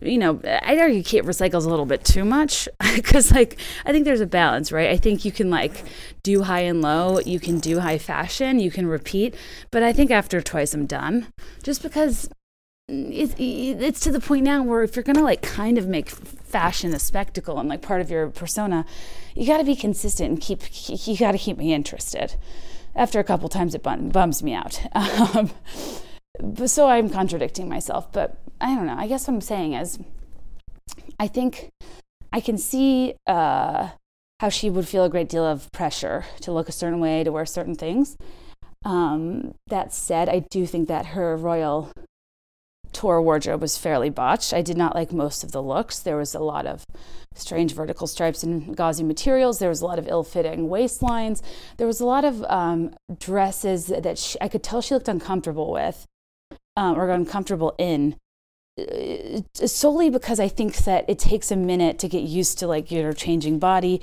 [0.03, 4.05] you know, I'd argue Kate recycles a little bit too much because, like, I think
[4.05, 4.91] there's a balance, right?
[4.91, 5.85] I think you can, like,
[6.23, 9.35] do high and low, you can do high fashion, you can repeat,
[9.71, 12.31] but I think after twice I'm done just because
[12.89, 16.95] it's, it's to the point now where if you're gonna, like, kind of make fashion
[16.95, 18.87] a spectacle and, like, part of your persona,
[19.35, 20.63] you gotta be consistent and keep,
[21.07, 22.37] you gotta keep me interested.
[23.01, 24.81] After a couple times, it bums me out.
[26.43, 28.97] Um, so I'm contradicting myself, but I don't know.
[28.97, 29.99] I guess what I'm saying is,
[31.19, 31.69] I think
[32.33, 33.91] I can see uh,
[34.39, 37.33] how she would feel a great deal of pressure to look a certain way, to
[37.33, 38.17] wear certain things.
[38.85, 41.91] Um, that said, I do think that her royal
[42.93, 44.53] tour wardrobe was fairly botched.
[44.53, 45.99] I did not like most of the looks.
[45.99, 46.85] There was a lot of
[47.35, 49.59] strange vertical stripes and gauzy materials.
[49.59, 51.43] There was a lot of ill-fitting waistlines.
[51.77, 55.71] There was a lot of um, dresses that she, I could tell she looked uncomfortable
[55.73, 56.07] with
[56.77, 58.17] um, or uncomfortable in
[58.79, 62.91] uh, solely because I think that it takes a minute to get used to like
[62.91, 64.01] your changing body.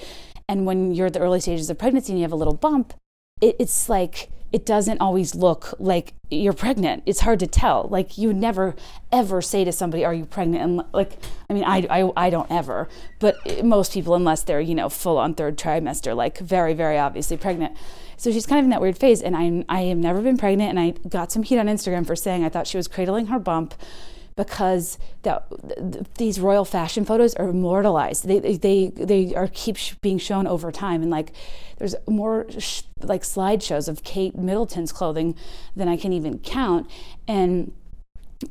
[0.48, 2.94] And when you're at the early stages of pregnancy and you have a little bump,
[3.42, 7.04] it, it's like it doesn't always look like you're pregnant.
[7.06, 7.88] It's hard to tell.
[7.90, 8.76] Like you never
[9.12, 11.18] ever say to somebody, "Are you pregnant?" And like,
[11.50, 12.88] I mean, I, I, I don't ever,
[13.20, 17.38] but most people, unless they're you know full on third trimester, like very very obviously
[17.38, 17.76] pregnant.
[18.16, 19.22] So she's kind of in that weird phase.
[19.22, 22.16] And I I have never been pregnant, and I got some heat on Instagram for
[22.16, 23.74] saying I thought she was cradling her bump
[24.38, 25.46] because that
[26.18, 28.26] these royal fashion photos are immortalized.
[28.26, 31.34] They they they are keep being shown over time, and like
[31.78, 35.36] there's more sh- like slideshows of Kate Middleton's clothing
[35.76, 36.90] than I can even count,
[37.28, 37.74] and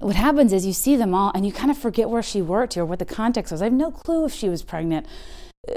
[0.00, 2.76] what happens is you see them all and you kind of forget where she worked
[2.76, 3.62] or what the context was.
[3.62, 5.06] I have no clue if she was pregnant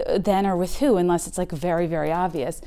[0.07, 2.59] uh, then or with who, unless it's like very, very obvious.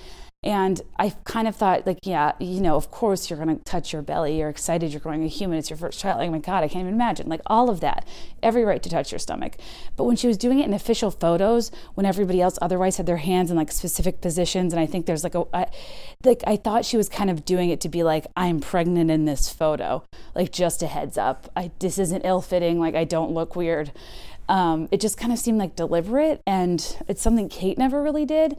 [0.45, 3.93] And I kind of thought, like, yeah, you know, of course you're going to touch
[3.93, 4.39] your belly.
[4.39, 4.91] You're excited.
[4.91, 5.57] You're growing a human.
[5.57, 6.19] It's your first child.
[6.19, 7.29] Like, oh my God, I can't even imagine.
[7.29, 8.05] Like, all of that.
[8.43, 9.57] Every right to touch your stomach.
[9.95, 13.19] But when she was doing it in official photos, when everybody else otherwise had their
[13.19, 15.67] hands in like specific positions, and I think there's like a, I,
[16.25, 19.27] like, I thought she was kind of doing it to be like, I'm pregnant in
[19.27, 20.03] this photo.
[20.35, 21.51] Like, just a heads up.
[21.55, 22.81] I, this isn't ill fitting.
[22.81, 23.93] Like, I don't look weird.
[24.49, 28.57] Um, it just kind of seemed like deliberate, and it's something Kate never really did.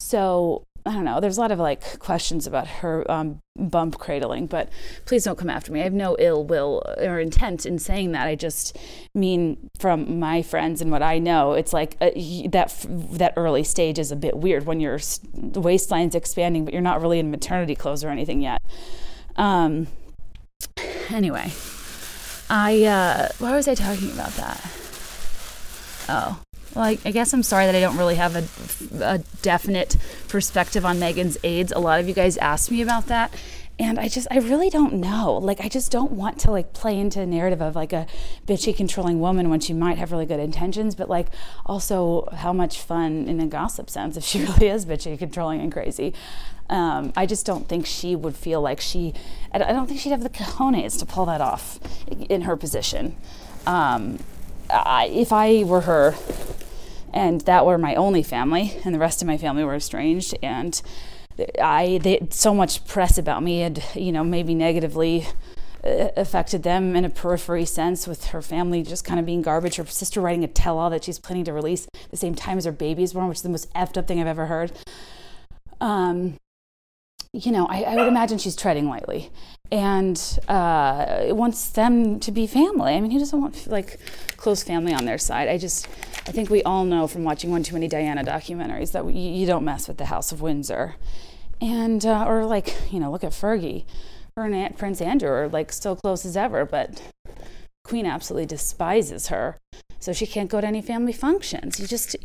[0.00, 1.18] So I don't know.
[1.18, 4.68] There's a lot of like questions about her um, bump cradling, but
[5.04, 5.80] please don't come after me.
[5.80, 8.28] I have no ill will or intent in saying that.
[8.28, 8.78] I just
[9.12, 12.10] mean from my friends and what I know, it's like uh,
[12.50, 14.98] that that early stage is a bit weird when your
[15.54, 18.62] waistline's expanding, but you're not really in maternity clothes or anything yet.
[19.34, 19.88] Um,
[21.10, 21.52] anyway,
[22.48, 24.60] I uh, why was I talking about that?
[26.08, 26.40] Oh,
[26.76, 28.44] well, I, I, guess I'm sorry that I don't really have a,
[29.02, 29.96] a definite
[30.28, 31.72] perspective on Meghan's aides.
[31.72, 33.32] A lot of you guys asked me about that.
[33.78, 35.34] And i just i really don't know.
[35.34, 38.06] Like i just don't want to like play into a narrative of like a
[38.46, 41.26] bitchy controlling woman when she might have really good intentions but like
[41.66, 45.72] also how much fun in a gossip sense if she really is bitchy controlling and
[45.72, 46.14] crazy.
[46.70, 49.12] Um, i just don't think she would feel like she
[49.52, 51.78] i don't think she'd have the cojones to pull that off
[52.30, 53.14] in her position.
[53.66, 54.20] Um,
[54.70, 56.14] I, if I were her
[57.16, 60.82] and that were my only family and the rest of my family were estranged and
[61.60, 65.26] I they so much press about me had you know maybe negatively
[65.82, 69.76] uh, affected them in a periphery sense with her family just kind of being garbage
[69.76, 72.72] her sister writing a tell-all that she's planning to release the same time as her
[72.72, 74.72] baby's born which is the most effed up thing I've ever heard
[75.80, 76.36] um
[77.32, 79.30] you know, I, I, would imagine she's treading lightly
[79.70, 82.94] and uh, wants them to be family.
[82.94, 84.00] I mean, who doesn't want like
[84.38, 85.46] close family on their side?
[85.46, 85.86] I just,
[86.26, 89.46] I think we all know from watching one too many Diana documentaries that we, you
[89.46, 90.96] don't mess with the House of Windsor.
[91.60, 93.84] And, uh, or like, you know, look at Fergie.
[94.36, 97.00] Her and Aunt Prince Andrew are like still close as ever, but
[97.84, 99.56] Queen absolutely despises her.
[100.00, 101.80] So she can't go to any family functions.
[101.80, 102.16] You just,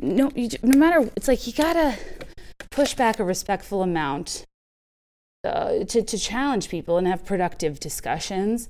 [0.00, 1.98] no, you, no matter, it's like you gotta
[2.70, 4.46] push back a respectful amount
[5.44, 8.68] uh, to, to challenge people and have productive discussions.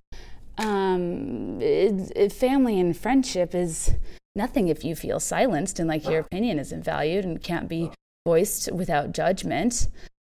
[0.57, 3.95] Um, it, it, family and friendship is
[4.39, 7.91] nothing if you feel silenced and like your opinion isn't valued and can't be
[8.25, 9.89] voiced without judgment.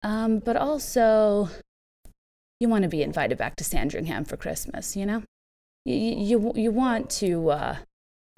[0.03, 1.51] Um, but also,
[2.61, 5.23] you want to be invited back to Sandringham for Christmas, you know?
[5.85, 7.77] You, you, you want to uh,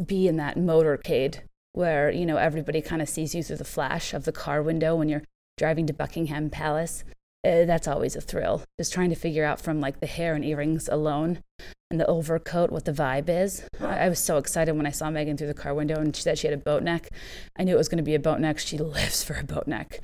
[0.04, 1.40] be in that motorcade
[1.72, 4.96] where, you know, everybody kind of sees you through the flash of the car window
[4.96, 5.24] when you're
[5.56, 7.04] driving to Buckingham Palace
[7.44, 8.62] uh, that's always a thrill.
[8.78, 11.42] Just trying to figure out from like the hair and earrings alone
[11.90, 13.62] and the overcoat what the vibe is.
[13.80, 16.22] I, I was so excited when I saw Meghan through the car window and she
[16.22, 17.08] said she had a boat neck.
[17.56, 18.58] I knew it was going to be a boat neck.
[18.58, 20.00] She lives for a boat neck.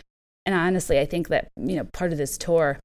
[0.47, 2.79] And honestly, I think that, you know, part of this tour,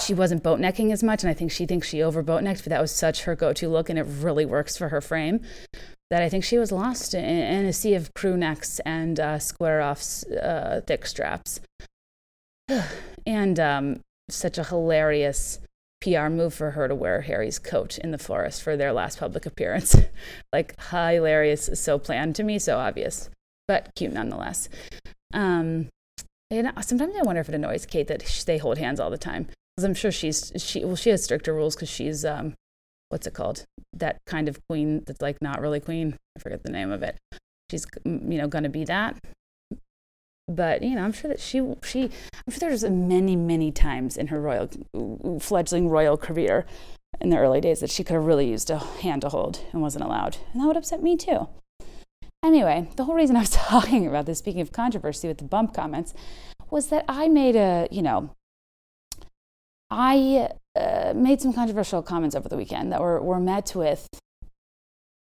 [0.00, 1.24] she wasn't boat necking as much.
[1.24, 3.52] And I think she thinks she over boat necked, but that was such her go
[3.54, 5.40] to look and it really works for her frame
[6.10, 9.38] that I think she was lost in, in a sea of crew necks and uh,
[9.38, 11.60] square offs, uh, thick straps.
[13.26, 14.00] And um,
[14.30, 15.60] such a hilarious
[16.00, 19.46] PR move for her to wear Harry's coat in the forest for their last public
[19.46, 19.96] appearance.
[20.52, 23.30] like hilarious, so planned to me, so obvious,
[23.66, 24.68] but cute nonetheless.
[25.34, 25.88] Um,
[26.50, 29.48] and sometimes I wonder if it annoys Kate that they hold hands all the time
[29.76, 32.54] because I'm sure she's she well she has stricter rules because she's um
[33.10, 36.72] what's it called that kind of queen that's like not really queen I forget the
[36.72, 37.18] name of it.
[37.70, 39.18] She's you know going to be that
[40.48, 44.28] but you know, I'm sure that she she I'm sure there's many many times in
[44.28, 44.68] her royal
[45.40, 46.64] fledgling royal career
[47.20, 49.82] in the early days that she could have really used a hand to hold and
[49.82, 51.48] wasn't allowed, and that would upset me too.
[52.44, 55.74] Anyway, the whole reason I was talking about this, speaking of controversy with the bump
[55.74, 56.14] comments,
[56.70, 58.30] was that I made a you know
[59.90, 64.08] I uh, made some controversial comments over the weekend that were were met with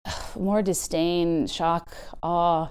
[0.38, 2.70] more disdain, shock, awe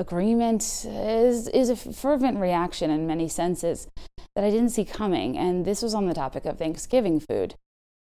[0.00, 3.86] agreement is, is a fervent reaction in many senses
[4.34, 5.36] that I didn't see coming.
[5.36, 7.54] And this was on the topic of Thanksgiving food.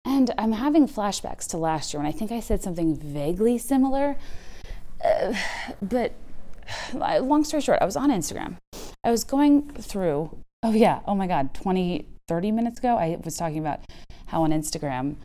[0.04, 4.16] And I'm having flashbacks to last year when I think I said something vaguely similar.
[5.02, 5.34] Uh,
[5.82, 6.12] but
[6.94, 8.58] long story short, I was on Instagram.
[9.02, 13.36] I was going through, oh, yeah, oh my God, 20, 30 minutes ago, I was
[13.36, 13.80] talking about
[14.26, 15.16] how on Instagram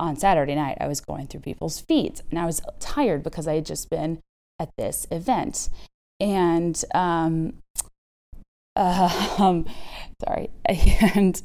[0.00, 2.22] on Saturday night, I was going through people's feeds.
[2.30, 4.20] And I was tired because I had just been
[4.58, 5.68] at this event
[6.20, 7.54] and um,
[8.76, 9.66] uh, um,
[10.24, 10.50] sorry,
[11.14, 11.40] and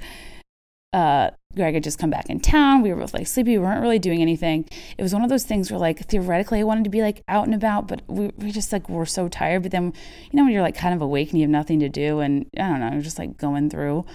[0.94, 2.82] uh, Greg had just come back in town.
[2.82, 3.58] We were both like sleepy.
[3.58, 4.68] We weren't really doing anything.
[4.98, 7.46] It was one of those things where like theoretically I wanted to be like out
[7.46, 9.64] and about, but we, we just like were so tired.
[9.64, 9.94] But then,
[10.32, 12.48] you know, when you're like kind of awake and you have nothing to do and
[12.58, 14.06] I don't know, you're just like going through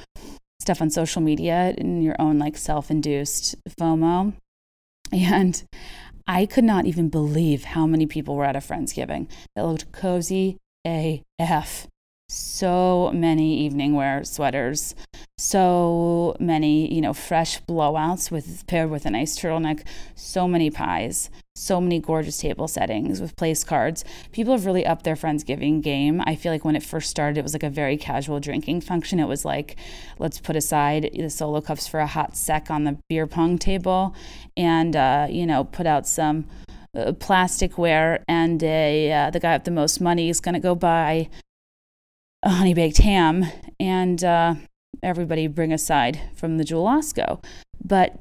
[0.61, 4.35] stuff on social media and your own like self-induced FOMO.
[5.13, 5.63] And
[6.27, 10.57] I could not even believe how many people were at a Friendsgiving that looked cozy
[10.87, 11.87] AF.
[12.29, 14.95] So many evening wear sweaters,
[15.37, 19.83] so many, you know, fresh blowouts with paired with a nice turtleneck,
[20.15, 24.05] so many pies, so many gorgeous table settings with place cards.
[24.33, 26.23] People have really upped their Friendsgiving game.
[26.25, 29.21] I feel like when it first started, it was like a very casual drinking function.
[29.21, 29.77] It was like,
[30.19, 34.15] let's put aside the solo cups for a hot sec on the beer pong table
[34.57, 36.47] and, uh, you know, put out some
[36.97, 40.75] uh, plasticware and a, uh, the guy with the most money is going to go
[40.75, 41.29] buy
[42.45, 43.47] a honey baked ham
[43.81, 44.55] and uh,
[45.03, 47.43] everybody bring a side from the Jewel Osco.
[47.83, 48.15] But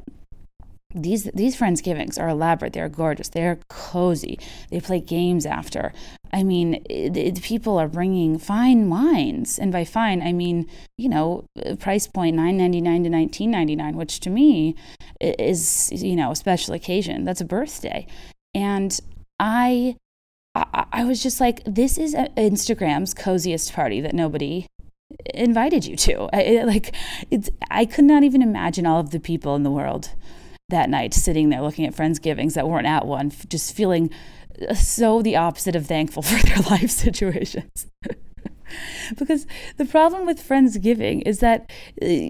[0.96, 2.74] these these friendsgivings are elaborate.
[2.74, 3.30] They're gorgeous.
[3.30, 4.40] They're cozy.
[4.70, 5.92] They play games after.
[6.32, 11.10] I mean, it, it, people are bringing fine wines, and by fine I mean you
[11.10, 11.46] know
[11.80, 14.76] price point nine ninety nine to nineteen ninety nine, which to me
[15.20, 17.26] is you know a special occasion.
[17.26, 18.06] That's a birthday,
[18.54, 19.00] and
[19.39, 19.95] I
[20.56, 24.68] I, I was just like, this is Instagram's coziest party that nobody
[25.34, 26.30] invited you to.
[26.34, 26.95] I, like,
[27.32, 30.10] it's I could not even imagine all of the people in the world
[30.70, 34.10] that night, sitting there looking at Friendsgivings that weren't at one, just feeling
[34.76, 37.88] so the opposite of thankful for their life situations.
[39.17, 39.45] because
[39.78, 41.69] the problem with Friendsgiving is that,
[42.01, 42.30] uh,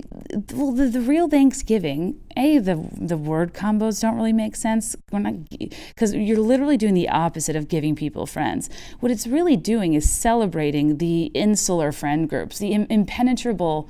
[0.53, 4.95] well, the, the real Thanksgiving, A, the, the word combos don't really make sense.
[5.11, 8.69] We're not, because you're literally doing the opposite of giving people friends.
[8.99, 13.89] What it's really doing is celebrating the insular friend groups, the impenetrable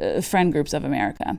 [0.00, 1.38] uh, friend groups of America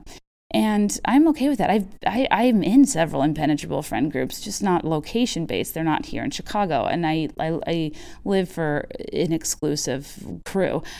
[0.50, 1.68] and I'm okay with that.
[1.68, 5.74] I've, I, I'm in several impenetrable friend groups, just not location based.
[5.74, 7.92] They're not here in Chicago, and I, I, I
[8.24, 10.82] live for an exclusive crew.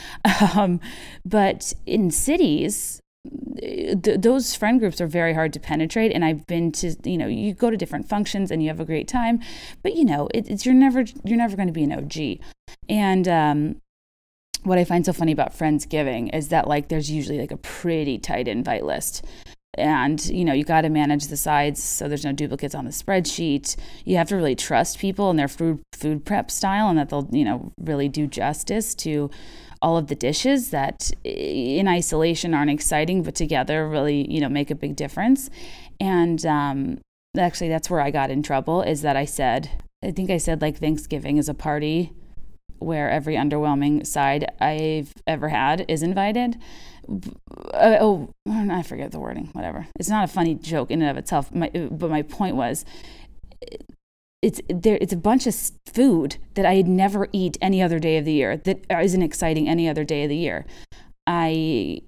[0.54, 0.80] Um,
[1.24, 3.00] but in cities,
[3.58, 7.26] th- those friend groups are very hard to penetrate and i've been to you know
[7.26, 9.40] you go to different functions and you have a great time
[9.82, 12.16] but you know it, it's you're never you're never going to be an og
[12.88, 13.80] and um,
[14.64, 18.18] what I find so funny about Friendsgiving is that like there's usually like a pretty
[18.18, 19.24] tight invite list.
[19.74, 22.90] And you know, you got to manage the sides so there's no duplicates on the
[22.90, 23.76] spreadsheet.
[24.04, 27.28] You have to really trust people and their food food prep style and that they'll,
[27.30, 29.30] you know, really do justice to
[29.80, 34.70] all of the dishes that in isolation aren't exciting but together really, you know, make
[34.70, 35.48] a big difference.
[36.00, 36.98] And um
[37.38, 39.70] actually that's where I got in trouble is that I said
[40.02, 42.12] I think I said like Thanksgiving is a party
[42.78, 46.56] where every underwhelming side I've ever had is invited.
[47.72, 49.46] Uh, oh, I forget the wording.
[49.52, 49.86] Whatever.
[49.98, 51.54] It's not a funny joke in and of itself.
[51.54, 52.84] My, but my point was,
[54.42, 54.98] it's there.
[55.00, 55.54] It's a bunch of
[55.86, 58.56] food that I'd never eat any other day of the year.
[58.56, 60.64] That isn't exciting any other day of the year.
[61.26, 62.02] I,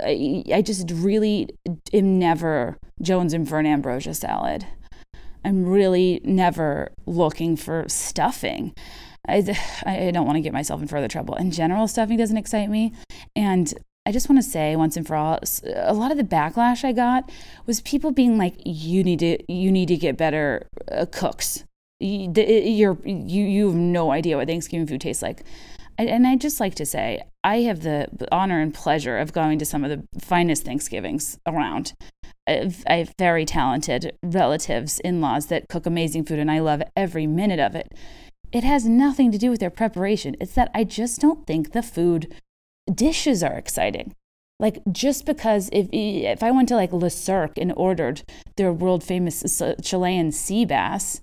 [0.00, 1.48] I, I just really
[1.92, 4.66] am never jonesing for an ambrosia salad.
[5.44, 8.74] I'm really never looking for stuffing.
[9.28, 11.34] I, I don't want to get myself in further trouble.
[11.36, 12.92] In general, stuffing doesn't excite me.
[13.36, 13.72] And
[14.04, 15.38] I just want to say once and for all,
[15.74, 17.30] a lot of the backlash I got
[17.66, 21.64] was people being like, "You need to, you need to get better uh, cooks.
[22.00, 25.44] You, you're, you, you have no idea what Thanksgiving food tastes like."
[25.98, 29.66] And I just like to say, I have the honor and pleasure of going to
[29.66, 31.92] some of the finest Thanksgivings around.
[32.48, 37.26] I have very talented relatives, in laws that cook amazing food, and I love every
[37.26, 37.92] minute of it.
[38.52, 40.36] It has nothing to do with their preparation.
[40.40, 42.34] It's that I just don't think the food
[42.92, 44.14] dishes are exciting.
[44.60, 48.22] Like just because if if I went to like Le Cirque and ordered
[48.56, 49.42] their world famous
[49.82, 51.22] Chilean sea bass,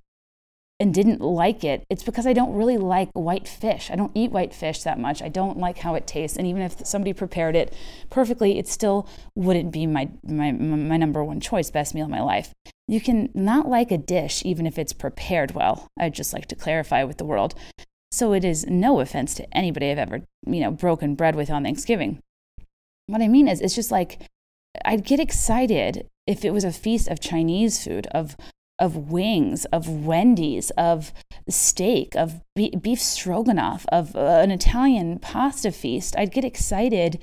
[0.80, 3.92] and didn't like it, it's because I don't really like white fish.
[3.92, 5.22] I don't eat white fish that much.
[5.22, 6.38] I don't like how it tastes.
[6.38, 7.74] And even if somebody prepared it
[8.10, 12.22] perfectly, it still wouldn't be my, my, my number one choice, best meal of my
[12.22, 12.54] life.
[12.90, 15.88] You can not like a dish even if it's prepared well.
[16.00, 17.54] I'd just like to clarify with the world.
[18.12, 21.64] So it is no offense to anybody I've ever, you know, broken bread with on
[21.64, 22.18] Thanksgiving.
[23.06, 24.20] What I mean is, it's just like
[24.86, 28.36] I'd get excited if it was a feast of Chinese food, of
[28.80, 31.14] of wings, of Wendy's, of
[31.48, 37.20] steak, of beef stroganoff, of uh, an Italian pasta feast, I'd get excited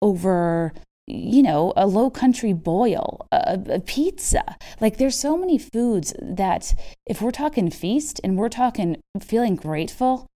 [0.00, 0.72] over
[1.10, 4.56] you know, a low country boil, a, a, pizza.
[4.80, 6.74] Like there's so many foods that
[7.06, 10.26] if we're talking feast and we're talking feeling grateful,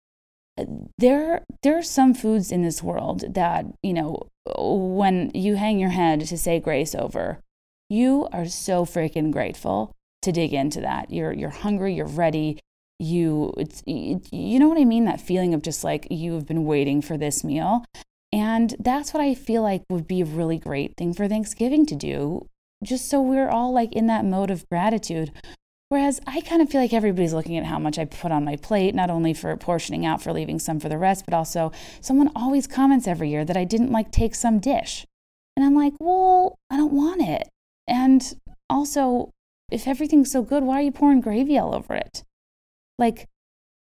[0.99, 5.91] there there are some foods in this world that, you know, when you hang your
[5.91, 7.41] head to say grace over,
[7.89, 11.11] you are so freaking grateful to dig into that.
[11.11, 12.61] You're you're hungry, you're ready.
[12.99, 17.03] You it's you know what I mean that feeling of just like you've been waiting
[17.03, 17.85] for this meal.
[18.35, 21.95] And that's what I feel like would be a really great thing for Thanksgiving to
[21.95, 22.49] do,
[22.82, 25.30] just so we're all like in that mode of gratitude.
[25.89, 28.57] Whereas I kind of feel like everybody's looking at how much I put on my
[28.57, 31.70] plate, not only for portioning out for leaving some for the rest, but also
[32.01, 35.07] someone always comments every year that I didn't like take some dish.
[35.57, 37.49] And I'm like, well, I don't want it.
[37.87, 38.35] And
[38.68, 39.30] also,
[39.70, 42.24] if everything's so good, why are you pouring gravy all over it?
[42.99, 43.28] Like,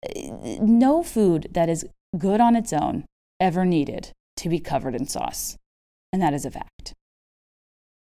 [0.04, 1.86] eh, no food that is
[2.18, 3.06] good on its own
[3.40, 4.12] ever needed
[4.44, 5.56] to be covered in sauce.
[6.12, 6.94] And that is a fact.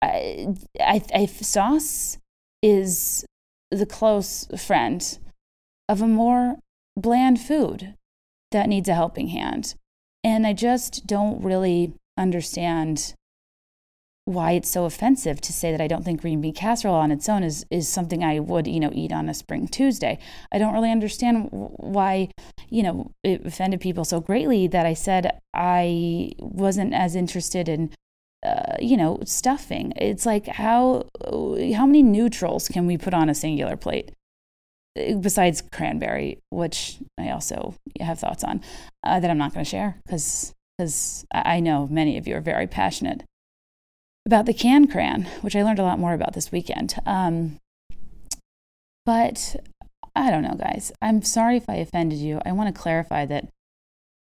[0.02, 2.18] I, I, I, sauce
[2.64, 3.24] is
[3.70, 5.20] the close friend
[5.88, 6.56] of a more
[6.98, 7.96] bland food
[8.52, 9.76] that needs a helping hand.
[10.24, 13.14] And I just don't really understand
[14.34, 17.28] why it's so offensive to say that I don't think green bean casserole on its
[17.28, 20.20] own is is something I would you know eat on a spring Tuesday.
[20.52, 22.30] I don't really understand why
[22.70, 27.92] you know it offended people so greatly that I said I wasn't as interested in
[28.44, 29.94] uh, you know stuffing.
[29.96, 31.06] It's like how
[31.76, 34.12] how many neutrals can we put on a singular plate?
[34.96, 38.62] Besides cranberry, which I also have thoughts on,
[39.06, 42.42] uh, that I'm not going to share because because I know many of you are
[42.42, 43.24] very passionate
[44.26, 46.96] about the can cran, which I learned a lot more about this weekend.
[47.06, 47.60] Um,
[49.06, 49.56] but
[50.16, 50.92] I don't know, guys.
[51.02, 52.40] I'm sorry if I offended you.
[52.46, 53.48] I want to clarify that,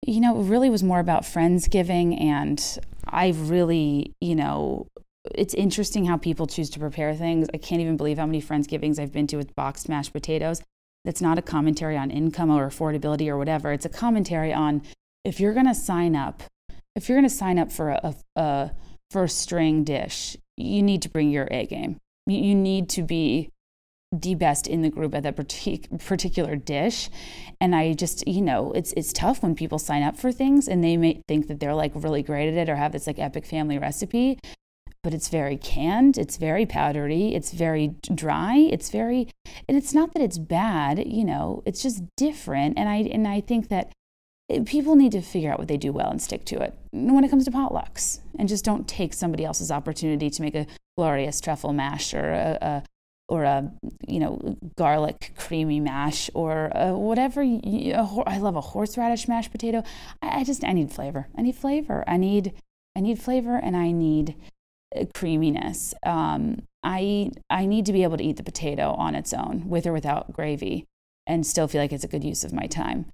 [0.05, 2.19] you know, it really was more about Friendsgiving.
[2.21, 4.87] And I really, you know,
[5.35, 7.47] it's interesting how people choose to prepare things.
[7.53, 10.61] I can't even believe how many Friendsgivings I've been to with boxed mashed potatoes.
[11.03, 13.71] That's not a commentary on income or affordability or whatever.
[13.71, 14.83] It's a commentary on
[15.25, 16.43] if you're going to sign up,
[16.95, 18.71] if you're going to sign up for a, a
[19.11, 21.97] first string dish, you need to bring your A game.
[22.27, 23.49] You need to be
[24.11, 25.35] the best in the group at that
[26.05, 27.09] particular dish
[27.61, 30.83] and i just you know it's it's tough when people sign up for things and
[30.83, 33.45] they may think that they're like really great at it or have this like epic
[33.45, 34.37] family recipe
[35.01, 39.29] but it's very canned it's very powdery it's very dry it's very
[39.69, 43.39] and it's not that it's bad you know it's just different and i and i
[43.39, 43.93] think that
[44.65, 47.29] people need to figure out what they do well and stick to it when it
[47.29, 48.19] comes to potlucks.
[48.37, 52.57] And just don't take somebody else's opportunity to make a glorious truffle mash or a,
[52.61, 52.83] a
[53.29, 53.71] or a
[54.07, 59.83] you know garlic creamy mash or whatever you, a, I love a horseradish mashed potato.
[60.21, 61.27] I, I, just I need flavor.
[61.37, 62.03] I need flavor.
[62.07, 62.53] I need
[62.95, 64.35] I need flavor and I need
[64.95, 65.93] uh, creaminess.
[66.03, 69.87] Um, I I need to be able to eat the potato on its own with
[69.87, 70.85] or without gravy
[71.27, 73.05] and still feel like it's a good use of my time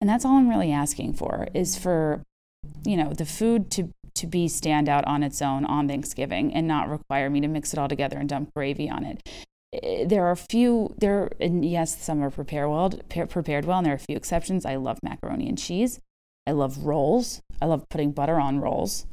[0.00, 2.22] and that's all I'm really asking for is for
[2.84, 6.66] you know the food to to be stand out on its own on Thanksgiving and
[6.66, 9.28] not require me to mix it all together and dump gravy on it.
[9.72, 12.90] Eh, there are a few there and yes some are prepared well
[13.28, 14.66] prepared well and there are a few exceptions.
[14.66, 16.00] I love macaroni and cheese.
[16.46, 17.42] I love rolls.
[17.62, 19.06] I love putting butter on rolls.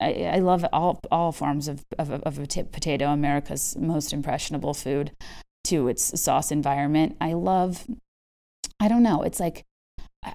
[0.00, 4.74] I, I love all all forms of, of, of a t- potato america's most impressionable
[4.74, 5.12] food
[5.64, 7.16] to its sauce environment.
[7.20, 7.86] I love
[8.80, 9.22] i don't know.
[9.22, 9.64] It's like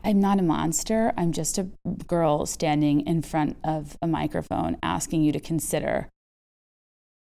[0.04, 1.68] i'm not a monster i'm just a
[2.08, 6.10] girl standing in front of a microphone asking you to consider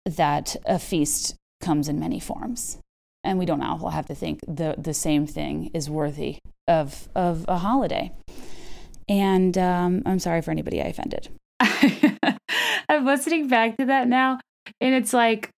[0.05, 2.77] that a feast comes in many forms.
[3.23, 6.37] And we don't all have to think the, the same thing is worthy
[6.67, 8.11] of, of a holiday.
[9.09, 11.29] And um, I'm sorry for anybody I offended.
[12.87, 14.39] I'm listening back to that now,
[14.79, 15.49] and it's like,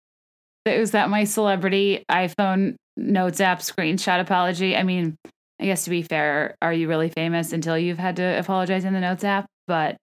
[0.65, 4.77] it was that my celebrity iPhone notes app screenshot apology.
[4.77, 5.17] I mean,
[5.61, 8.93] I guess to be fair, are you really famous until you've had to apologize in
[8.93, 9.47] the notes app?
[9.67, 9.97] But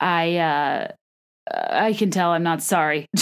[0.00, 0.88] I, uh,
[1.50, 3.06] I can tell I'm not sorry.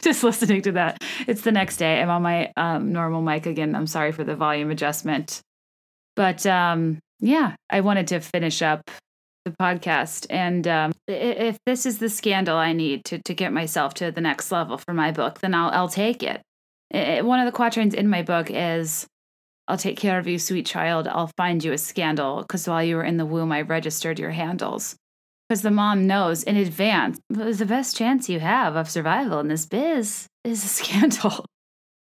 [0.00, 1.02] just listening to that.
[1.26, 2.00] It's the next day.
[2.00, 3.74] I'm on my um, normal mic again.
[3.74, 5.40] I'm sorry for the volume adjustment.
[6.16, 8.82] But um, yeah, I wanted to finish up
[9.44, 10.26] the podcast.
[10.30, 14.20] And um, if this is the scandal I need to, to get myself to the
[14.20, 16.42] next level for my book, then I'll, I'll take it.
[16.90, 17.24] it.
[17.24, 19.06] One of the quatrains in my book is
[19.68, 21.06] I'll take care of you, sweet child.
[21.06, 24.30] I'll find you a scandal, because while you were in the womb, I registered your
[24.30, 24.96] handles
[25.48, 29.64] because the mom knows in advance the best chance you have of survival in this
[29.64, 31.44] biz is a scandal.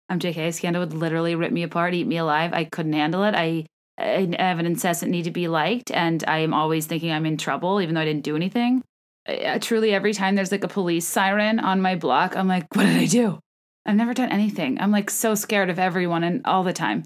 [0.09, 0.39] I'm JK.
[0.39, 2.55] A Scandal would literally rip me apart, eat me alive.
[2.55, 3.35] I couldn't handle it.
[3.35, 3.67] I,
[3.99, 7.37] I have an incessant need to be liked, and I am always thinking I'm in
[7.37, 8.83] trouble, even though I didn't do anything.
[9.27, 12.87] I, truly, every time there's like a police siren on my block, I'm like, what
[12.87, 13.39] did I do?
[13.85, 14.81] I've never done anything.
[14.81, 17.05] I'm like so scared of everyone and all the time.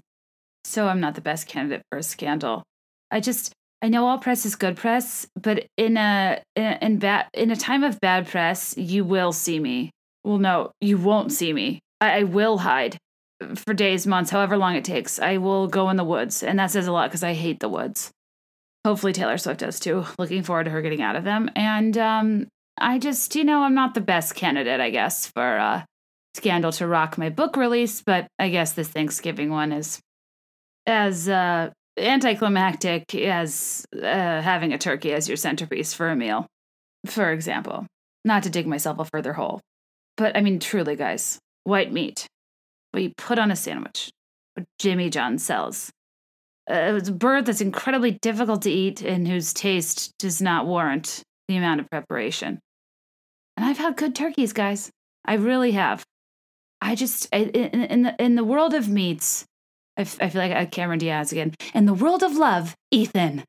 [0.63, 2.63] So I'm not the best candidate for a scandal.
[3.11, 7.51] I just I know all press is good press, but in a in, bad in
[7.51, 9.91] a time of bad press, you will see me.
[10.23, 11.79] Well, no, you won't see me.
[11.99, 12.97] I, I will hide
[13.55, 15.19] for days, months, however long it takes.
[15.19, 17.67] I will go in the woods, and that says a lot because I hate the
[17.67, 18.09] woods.
[18.85, 20.05] Hopefully, Taylor Swift does too.
[20.17, 21.49] Looking forward to her getting out of them.
[21.55, 22.47] And um,
[22.77, 25.83] I just, you know, I'm not the best candidate, I guess, for uh,
[26.35, 29.99] Scandal to rock my book release, but I guess this Thanksgiving one is
[30.85, 36.47] as uh, anticlimactic as uh, having a turkey as your centerpiece for a meal,
[37.05, 37.85] for example.
[38.25, 39.61] Not to dig myself a further hole.
[40.15, 42.27] But I mean, truly, guys, white meat,
[42.91, 44.11] what you put on a sandwich,
[44.55, 45.91] what Jimmy John sells.
[46.69, 51.21] Uh, it's a bird that's incredibly difficult to eat and whose taste does not warrant
[51.47, 52.59] the amount of preparation.
[53.57, 54.89] And I've had good turkeys, guys.
[55.25, 56.03] I really have.
[56.81, 59.45] I just, in, in, the, in the world of meats,
[59.97, 61.53] I, f- I feel like I Cameron Diaz again.
[61.73, 63.43] In the world of love, Ethan.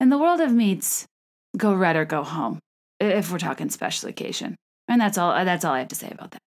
[0.00, 1.06] in the world of meats,
[1.56, 2.58] go red or go home.
[2.98, 4.56] If we're talking special occasion,
[4.88, 5.32] and that's all.
[5.44, 6.42] That's all I have to say about that.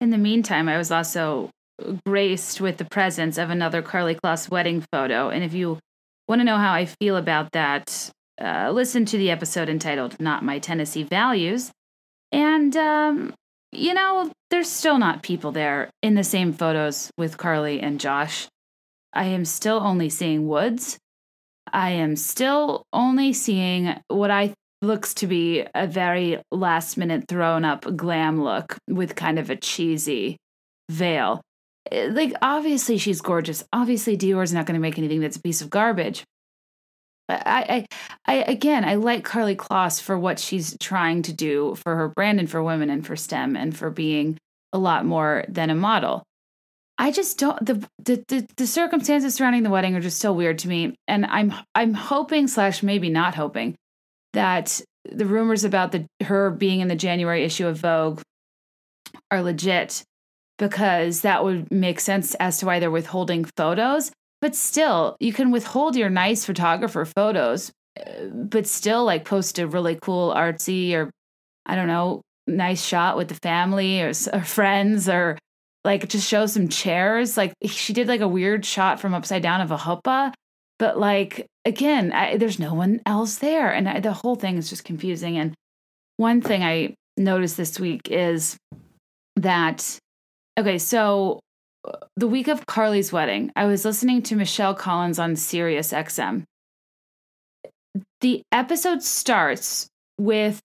[0.00, 1.50] In the meantime, I was also
[2.06, 5.78] graced with the presence of another Karlie Kloss wedding photo, and if you
[6.28, 10.44] want to know how I feel about that, uh, listen to the episode entitled "Not
[10.44, 11.72] My Tennessee Values."
[12.30, 13.34] And um,
[13.72, 18.48] you know, there's still not people there in the same photos with Karlie and Josh.
[19.12, 20.98] I am still only seeing woods.
[21.72, 27.64] I am still only seeing what I looks to be a very last minute thrown
[27.64, 30.36] up glam look with kind of a cheesy
[30.88, 31.40] veil.
[31.90, 33.64] Eh, Like, obviously, she's gorgeous.
[33.72, 36.24] Obviously, Dior's not going to make anything that's a piece of garbage.
[37.28, 37.86] I,
[38.26, 42.08] I, I, again, I like Karlie Kloss for what she's trying to do for her
[42.08, 44.38] brand and for women and for STEM and for being
[44.72, 46.22] a lot more than a model.
[47.00, 50.58] I just don't the, the the the circumstances surrounding the wedding are just so weird
[50.60, 53.76] to me, and I'm I'm hoping slash maybe not hoping
[54.32, 58.20] that the rumors about the her being in the January issue of Vogue
[59.30, 60.02] are legit
[60.58, 64.10] because that would make sense as to why they're withholding photos.
[64.40, 69.66] But still, you can withhold your nice photographer photos, uh, but still like post a
[69.66, 71.10] really cool artsy or
[71.66, 75.36] I don't know nice shot with the family or, or friends or
[75.84, 77.36] like just show some chairs.
[77.36, 80.32] Like she did like a weird shot from upside down of a huppah,
[80.78, 84.70] but like again, I, there's no one else there, and I, the whole thing is
[84.70, 85.36] just confusing.
[85.36, 85.54] And
[86.16, 88.56] one thing I noticed this week is
[89.36, 89.98] that
[90.58, 91.40] okay, so
[92.16, 96.44] the week of Karlie's wedding, I was listening to Michelle Collins on Sirius XM.
[98.20, 100.60] The episode starts with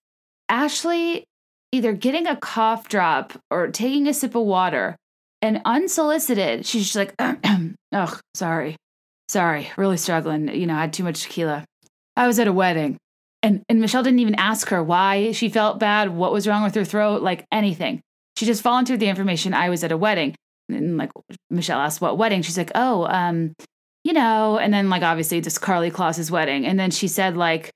[0.50, 1.26] Ashley
[1.72, 4.96] either getting a cough drop or taking a sip of water
[5.42, 7.14] and unsolicited, she's just like,
[7.92, 8.78] oh, sorry,
[9.28, 10.48] sorry, really struggling.
[10.48, 11.66] You know, I had too much tequila.
[12.16, 12.98] I was at a wedding.
[13.42, 16.76] And, and Michelle didn't even ask her why she felt bad, what was wrong with
[16.76, 18.00] her throat, like anything.
[18.38, 19.54] She just volunteered the information.
[19.54, 20.36] I was at a wedding.
[20.70, 21.12] And like
[21.50, 22.42] Michelle asked, what wedding?
[22.42, 23.54] She's like, oh, um,
[24.04, 26.66] you know, and then like obviously this Karlie Kloss's wedding.
[26.66, 27.72] And then she said like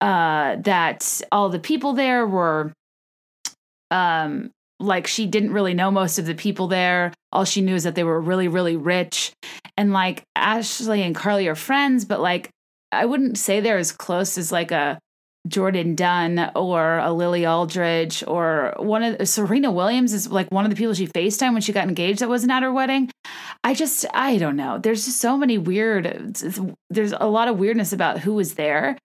[0.00, 2.72] uh that all the people there were
[3.90, 7.12] um like she didn't really know most of the people there.
[7.30, 9.32] All she knew is that they were really, really rich.
[9.76, 12.50] And like Ashley and Karlie are friends, but like
[12.90, 14.98] I wouldn't say they're as close as like a
[15.48, 20.70] Jourdan Dunn or a Lily Aldridge or one of Serena Williams is like one of
[20.70, 23.10] the people she FaceTime when she got engaged that wasn't at her wedding.
[23.64, 24.78] I just I don't know.
[24.78, 26.36] There's just so many weird
[26.90, 28.96] there's a lot of weirdness about who was there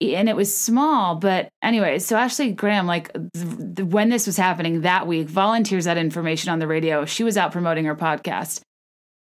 [0.00, 4.36] and it was small but anyway so ashley graham like th- th- when this was
[4.36, 8.60] happening that week volunteers that information on the radio she was out promoting her podcast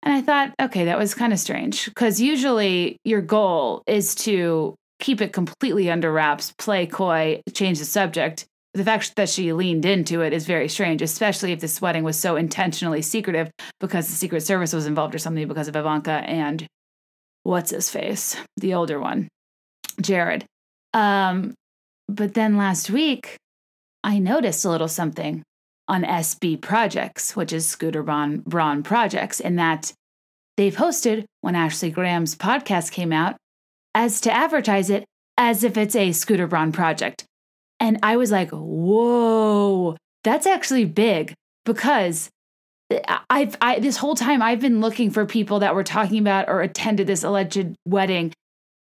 [0.03, 4.75] and i thought okay that was kind of strange because usually your goal is to
[5.01, 8.47] keep it completely under wraps play coy change the subject.
[8.75, 12.19] The fact that she leaned into it is very strange especially if this wedding was
[12.19, 16.67] so intentionally secretive because the secret service was involved or something because of ivanka and
[17.43, 18.37] what's his face?
[18.57, 19.29] The older one
[20.01, 20.45] jared.
[20.95, 21.55] Um,
[22.09, 23.37] but then last week,
[24.03, 25.43] I noticed a little something
[25.89, 29.93] on SB Projects, which is Scooter Braun, Braun Projects, in that
[30.57, 33.37] they've hosted when Ashley Graham's podcast came out
[33.95, 35.05] as to advertise it
[35.37, 37.25] as if it's a Scooter Braun project.
[37.79, 41.33] And I was like, whoa, that's actually big
[41.65, 42.31] because
[43.31, 46.61] I've I, this whole time I've been looking for people that were talking about or
[46.61, 48.33] attended this alleged wedding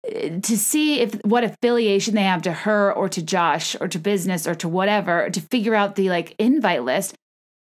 [0.07, 3.99] eh, to see if what affiliation they have to her or to Josh or to
[3.99, 7.15] business or to whatever to figure out the like invite list.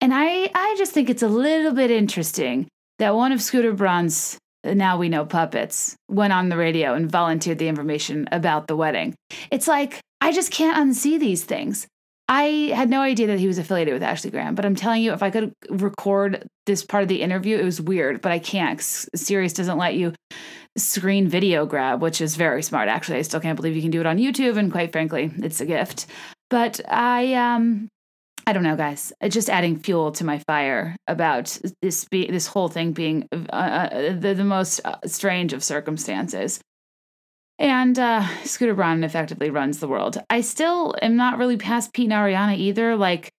[0.01, 2.67] And I I just think it's a little bit interesting
[2.99, 7.59] that one of Scooter Braun's now we know puppets went on the radio and volunteered
[7.59, 9.15] the information about the wedding.
[9.51, 11.87] It's like I just can't unsee these things.
[12.29, 15.11] I had no idea that he was affiliated with Ashley Graham, but I'm telling you,
[15.11, 18.79] if I could record this part of the interview, it was weird, but I can't.
[18.81, 20.13] Sirius doesn't let you
[20.77, 22.87] screen video grab, which is very smart.
[22.87, 25.59] Actually, I still can't believe you can do it on YouTube, and quite frankly, it's
[25.59, 26.05] a gift.
[26.49, 27.89] But I, um,
[28.45, 29.13] I don't know, guys.
[29.29, 34.13] Just adding fuel to my fire about this be this whole thing being uh, uh,
[34.19, 36.59] the, the most uh, strange of circumstances.
[37.57, 40.21] And uh, Scooter Braun effectively runs the world.
[40.29, 42.95] I still am not really past Pete and Ariana either.
[42.97, 43.31] Like,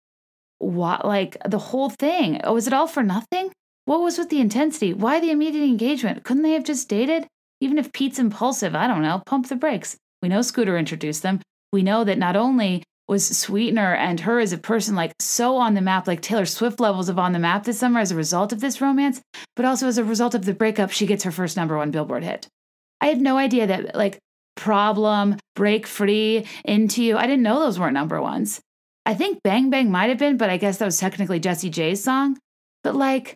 [0.59, 1.05] what?
[1.05, 2.41] Like the whole thing.
[2.45, 3.51] Oh, was it all for nothing?
[3.85, 4.95] What was with the intensity?
[4.95, 6.25] Why the immediate engagement?
[6.25, 7.27] Couldn't they have just dated?
[7.61, 9.97] Even if Pete's impulsive, I don't know, pump the brakes.
[10.23, 11.41] We know Scooter introduced them.
[11.73, 15.75] We know that not only was Sweetener and her as a person like so on
[15.75, 18.53] the map, like Taylor Swift levels of on the map this summer as a result
[18.53, 19.21] of this romance,
[19.57, 22.25] but also as a result of the breakup, she gets her first number one Billboard
[22.25, 22.49] hit.
[23.01, 24.19] I had no idea that like
[24.57, 28.61] Problem, Break Free, Into You, I didn't know those weren't number ones.
[29.05, 32.03] I think Bang Bang might have been, but I guess that was technically Jessie J's
[32.03, 32.39] song.
[32.83, 33.35] But like,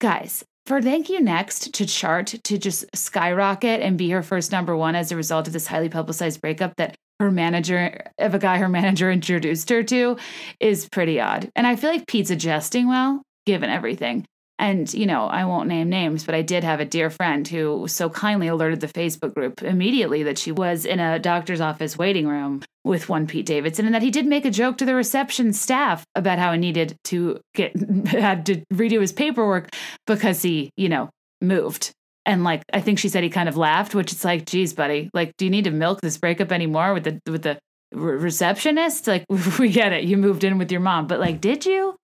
[0.00, 4.76] guys, for Thank You Next to chart to just skyrocket and be her first number
[4.76, 8.58] one as a result of this highly publicized breakup that her manager of a guy
[8.58, 10.16] her manager introduced her to
[10.58, 11.50] is pretty odd.
[11.54, 14.24] And I feel like Pete's adjusting well, given everything.
[14.58, 17.88] And, you know, I won't name names, but I did have a dear friend who
[17.88, 22.28] so kindly alerted the Facebook group immediately that she was in a doctor's office waiting
[22.28, 25.54] room with one Pete Davidson and that he did make a joke to the reception
[25.54, 27.72] staff about how he needed to get
[28.08, 29.70] had to redo his paperwork
[30.06, 31.08] because he, you know,
[31.40, 31.92] moved.
[32.26, 35.10] And like I think she said he kind of laughed, which it's like, geez, buddy,
[35.14, 37.58] like, do you need to milk this breakup anymore with the with the
[37.92, 39.06] re- receptionist?
[39.06, 39.24] Like,
[39.58, 41.96] we get it, you moved in with your mom, but like, did you?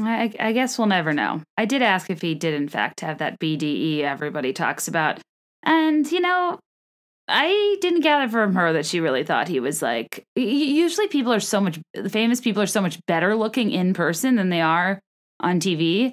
[0.00, 1.42] I, I guess we'll never know.
[1.56, 5.20] I did ask if he did in fact have that BDE everybody talks about,
[5.64, 6.58] and you know,
[7.28, 10.24] I didn't gather from her that she really thought he was like.
[10.34, 14.48] Usually, people are so much famous people are so much better looking in person than
[14.48, 14.98] they are
[15.40, 16.12] on TV.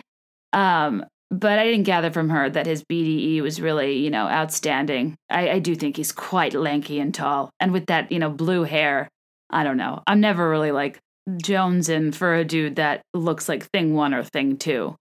[0.51, 5.15] Um, but I didn't gather from her that his BDE was really, you know, outstanding.
[5.30, 8.63] I, I do think he's quite lanky and tall, and with that, you know, blue
[8.63, 9.09] hair.
[9.49, 10.01] I don't know.
[10.07, 10.99] I'm never really like
[11.30, 14.95] jonesing for a dude that looks like Thing One or Thing Two.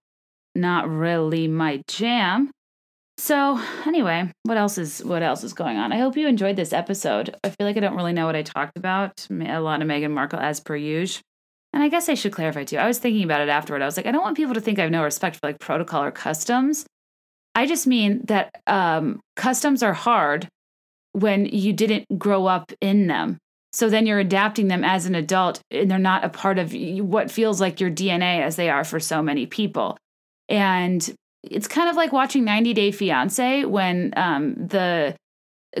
[0.53, 2.51] Not really my jam.
[3.17, 5.93] So anyway, what else is what else is going on?
[5.93, 7.35] I hope you enjoyed this episode.
[7.43, 9.25] I feel like I don't really know what I talked about.
[9.29, 11.23] A lot of Meghan Markle as per usual.
[11.75, 12.77] And I guess I should clarify too.
[12.77, 13.81] I was thinking about it afterward.
[13.81, 15.59] I was like, I don't want people to think I have no respect for like
[15.59, 16.85] protocol or customs.
[17.53, 20.47] I just mean that um, customs are hard
[21.11, 23.39] when you didn't grow up in them.
[23.73, 27.29] So then you're adapting them as an adult, and they're not a part of what
[27.29, 29.97] feels like your DNA as they are for so many people.
[30.47, 31.13] And
[31.43, 35.13] it's kind of like watching 90 Day Fiance when um, the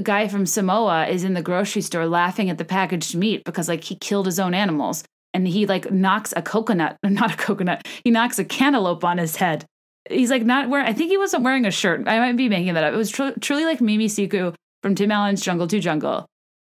[0.03, 3.85] guy from Samoa is in the grocery store laughing at the packaged meat because like
[3.85, 5.05] he killed his own animals
[5.35, 9.35] and he like knocks a coconut, not a coconut, he knocks a cantaloupe on his
[9.35, 9.65] head.
[10.09, 12.07] He's like not wearing, I think he wasn't wearing a shirt.
[12.07, 12.93] I might be making that up.
[12.93, 16.25] It was tr- truly like Mimi Siku from Tim Allen's Jungle to Jungle,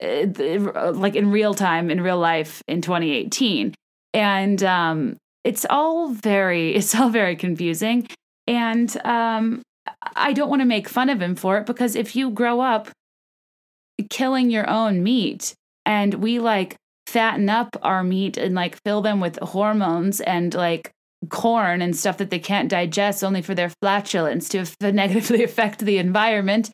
[0.03, 3.75] uh, like in real time, in real life in 2018.
[4.15, 8.07] And um, it's all very, it's all very confusing.
[8.47, 9.61] And um,
[10.15, 12.89] I don't want to make fun of him for it because if you grow up
[14.09, 15.53] killing your own meat
[15.85, 16.77] and we like
[17.07, 20.93] fatten up our meat and like fill them with hormones and like
[21.31, 25.99] corn and stuff that they can't digest only for their flatulence to negatively affect the
[25.99, 26.71] environment.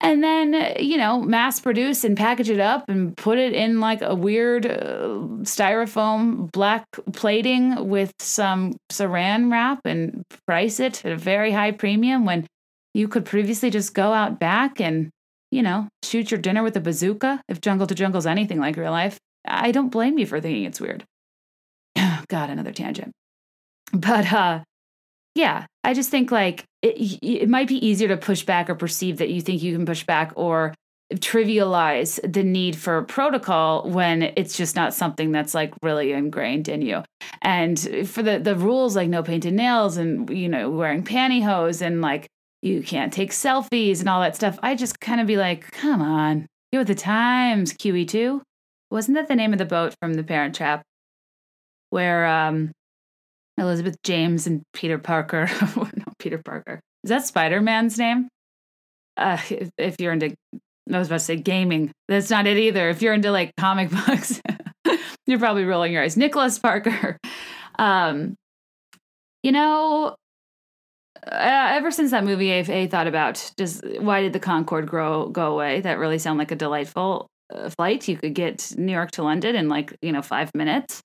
[0.00, 4.02] And then you know mass produce and package it up and put it in like
[4.02, 11.16] a weird uh, styrofoam black plating with some saran wrap and price it at a
[11.16, 12.46] very high premium when
[12.92, 15.10] you could previously just go out back and
[15.50, 18.76] you know shoot your dinner with a bazooka if jungle to jungle is anything like
[18.76, 21.04] real life i don't blame you for thinking it's weird
[22.28, 23.12] god another tangent
[23.92, 24.60] but uh
[25.34, 29.18] yeah, I just think like it, it might be easier to push back or perceive
[29.18, 30.74] that you think you can push back or
[31.14, 36.82] trivialize the need for protocol when it's just not something that's like really ingrained in
[36.82, 37.02] you.
[37.42, 37.78] And
[38.08, 42.28] for the the rules like no painted nails and you know wearing pantyhose and like
[42.62, 46.00] you can't take selfies and all that stuff, I just kind of be like, come
[46.00, 48.40] on, get with the times, QE2.
[48.90, 50.82] Wasn't that the name of the boat from The Parent Trap?
[51.90, 52.72] Where um
[53.58, 55.48] Elizabeth James and Peter Parker.
[55.76, 56.80] no, Peter Parker.
[57.04, 58.28] Is that Spider Man's name?
[59.16, 60.34] Uh, if, if, you're into,
[60.92, 61.92] I was about to say gaming.
[62.08, 62.88] That's not it either.
[62.88, 64.40] If you're into like comic books,
[65.26, 66.16] you're probably rolling your eyes.
[66.16, 67.18] Nicholas Parker.
[67.76, 68.36] Um,
[69.42, 70.14] you know,
[71.26, 75.52] uh, ever since that movie, I've, thought about just why did the Concorde grow go
[75.52, 75.80] away?
[75.80, 77.26] That really sounded like a delightful
[77.76, 78.08] flight.
[78.08, 81.02] You could get New York to London in like you know five minutes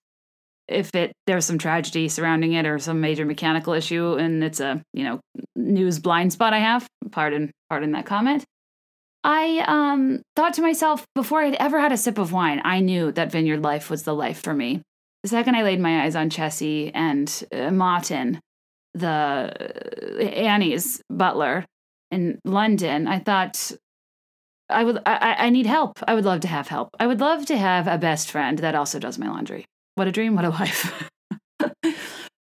[0.69, 4.81] if it there's some tragedy surrounding it or some major mechanical issue and it's a
[4.93, 5.19] you know
[5.55, 8.45] news blind spot i have pardon pardon that comment
[9.23, 13.11] i um thought to myself before i'd ever had a sip of wine i knew
[13.11, 14.81] that vineyard life was the life for me
[15.23, 18.39] the second i laid my eyes on chessy and uh, martin
[18.93, 21.65] the uh, annie's butler
[22.11, 23.71] in london i thought
[24.69, 25.99] I would I, I need help.
[26.07, 26.89] I would love to have help.
[26.99, 29.65] I would love to have a best friend that also does my laundry.
[29.95, 31.09] What a dream, what a life.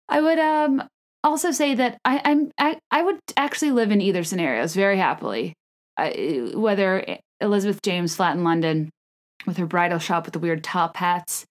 [0.09, 0.83] I would um
[1.23, 5.53] also say that I, I'm I, I would actually live in either scenarios very happily.
[5.97, 8.89] I, whether Elizabeth James flat in London
[9.45, 11.45] with her bridal shop with the weird top hats,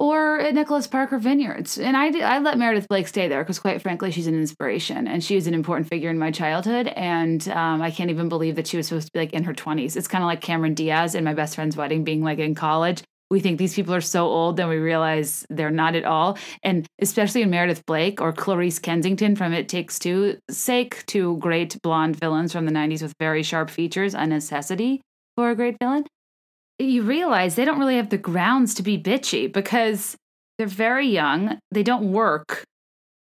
[0.00, 1.78] or at Nicholas Parker Vineyards.
[1.78, 5.22] And I, I let Meredith Blake stay there because, quite frankly, she's an inspiration and
[5.22, 6.88] she was an important figure in my childhood.
[6.88, 9.52] And um, I can't even believe that she was supposed to be like in her
[9.52, 9.96] 20s.
[9.96, 13.02] It's kind of like Cameron Diaz in my best friend's wedding being like in college
[13.30, 16.36] we think these people are so old, then we realize they're not at all.
[16.64, 21.80] And especially in Meredith Blake or Clarice Kensington from It Takes Two sake, two great
[21.82, 25.00] blonde villains from the 90s with very sharp features, a necessity
[25.36, 26.06] for a great villain.
[26.80, 30.16] You realize they don't really have the grounds to be bitchy because
[30.58, 32.64] they're very young, they don't work.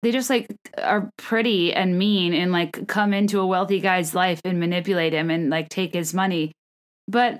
[0.03, 0.47] They just like
[0.81, 5.29] are pretty and mean and like come into a wealthy guy's life and manipulate him
[5.29, 6.51] and like take his money.
[7.07, 7.39] But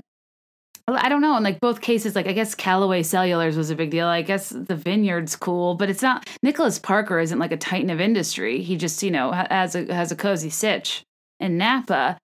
[0.87, 1.35] I don't know.
[1.35, 4.07] In like both cases, like I guess Callaway Cellulars was a big deal.
[4.07, 6.27] I guess the vineyard's cool, but it's not.
[6.41, 8.61] Nicholas Parker isn't like a titan of industry.
[8.61, 11.03] He just you know has a has a cozy sitch
[11.39, 12.17] in Napa,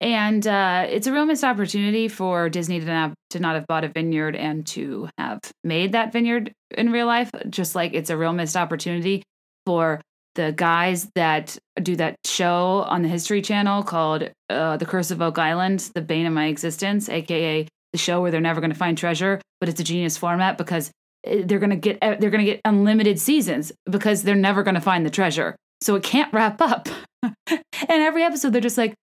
[0.00, 3.84] and uh, it's a real missed opportunity for Disney to not to not have bought
[3.84, 7.30] a vineyard and to have made that vineyard in real life.
[7.50, 9.22] Just like it's a real missed opportunity
[9.66, 10.00] for
[10.34, 15.20] the guys that do that show on the History Channel called uh, "The Curse of
[15.20, 18.76] Oak Island," the bane of my existence, aka the show where they're never going to
[18.76, 20.90] find treasure, but it's a genius format because
[21.24, 24.62] eh, they're going to get eh, they're going to get unlimited seasons because they're never
[24.62, 25.56] going to find the treasure.
[25.80, 26.88] So it can't wrap up.
[27.22, 28.94] and every episode they're just like,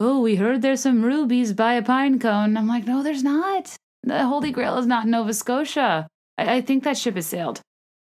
[0.00, 3.76] "Oh, we heard there's some rubies by a pine cone." I'm like, "No, there's not.
[4.02, 6.08] The Holy Grail is not Nova Scotia.
[6.38, 7.60] I, I think that ship has sailed."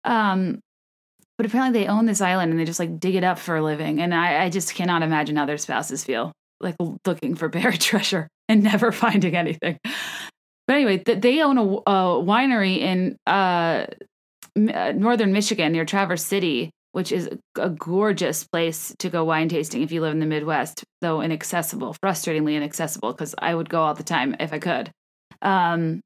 [0.06, 0.60] Um,
[1.38, 3.64] but apparently they own this island and they just like dig it up for a
[3.64, 4.00] living.
[4.00, 6.76] And I, I just cannot imagine how their spouses feel like
[7.06, 9.78] looking for buried treasure and never finding anything.
[10.68, 13.88] But anyway, they own a, a winery in uh,
[14.56, 19.82] uh, northern Michigan near Traverse City, which is a gorgeous place to go wine tasting
[19.82, 23.96] if you live in the Midwest, though inaccessible, frustratingly inaccessible, because I would go all
[23.96, 24.92] the time if I could.
[25.42, 26.02] Um,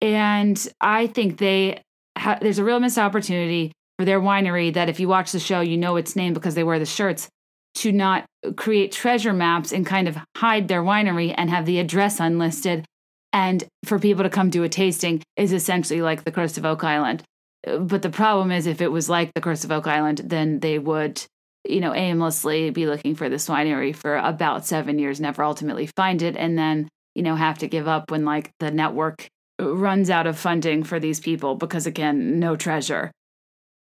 [0.00, 1.82] and I think they
[2.16, 5.60] ha- there's a real missed opportunity for their winery that if you watch the show,
[5.60, 7.28] you know its name because they wear the shirts
[7.76, 8.24] to not
[8.56, 12.84] create treasure maps and kind of hide their winery and have the address unlisted.
[13.32, 16.84] And for people to come do a tasting is essentially like the Curse of Oak
[16.84, 17.22] Island.
[17.66, 20.78] But the problem is, if it was like the Curse of Oak Island, then they
[20.78, 21.20] would,
[21.68, 26.22] you know, aimlessly be looking for this winery for about seven years, never ultimately find
[26.22, 29.26] it, and then, you know, have to give up when like the network
[29.58, 33.10] runs out of funding for these people because, again, no treasure.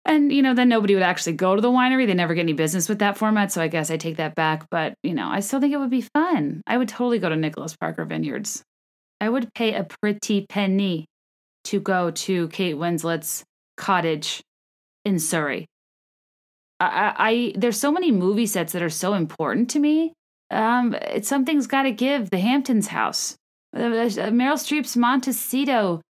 [0.04, 2.08] And, you know, then nobody would actually go to the winery.
[2.08, 3.52] They never get any business with that format.
[3.52, 4.66] So I guess I take that back.
[4.72, 6.64] But, you know, I still think it would be fun.
[6.66, 8.64] I would totally go to Nicholas Parker Vineyards.
[9.22, 11.06] I would pay a pretty penny
[11.66, 13.44] to go to Kate Winslet's
[13.82, 14.42] cottage
[15.04, 15.66] in Surrey.
[16.80, 20.14] I, I, I there's so many movie sets that are so important to me.
[20.52, 22.30] Um, something's got to give.
[22.30, 23.36] The Hamptons house,
[23.76, 26.02] uh, uh Meryl Streep's Montecito,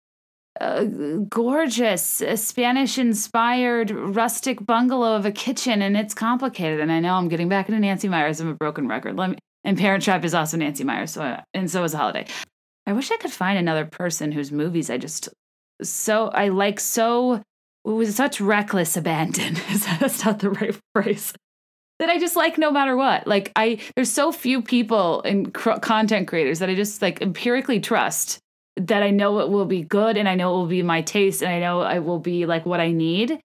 [0.60, 0.86] a
[1.30, 6.80] gorgeous Spanish inspired rustic bungalow of a kitchen and it's complicated.
[6.80, 8.42] And I know I'm getting back into Nancy Meyers.
[8.42, 9.16] I'm a broken record.
[9.16, 11.12] Let me, and Parent Trap is also Nancy Meyers.
[11.12, 12.26] So, and so is Holiday.
[12.86, 15.30] I wish I could find another person whose movies I just
[15.84, 17.42] so I like so
[17.84, 19.58] with such reckless abandon.
[19.70, 21.34] is That's not the right phrase.
[22.00, 23.28] That I just like no matter what.
[23.28, 27.80] Like I, there's so few people and cr- content creators that I just like empirically
[27.80, 28.40] trust
[28.78, 31.44] that I know it will be good and I know it will be my taste
[31.44, 33.40] and I know it will be like what I need.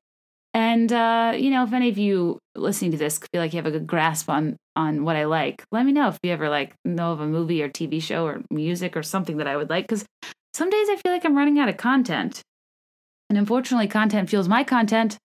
[0.55, 3.67] And uh, you know, if any of you listening to this feel like you have
[3.67, 6.75] a good grasp on on what I like, let me know if you ever like
[6.85, 9.85] know of a movie or TV show or music or something that I would like.
[9.87, 10.07] Because
[10.55, 12.41] some days I feel like I'm running out of content,
[13.29, 15.19] and unfortunately, content fuels my content.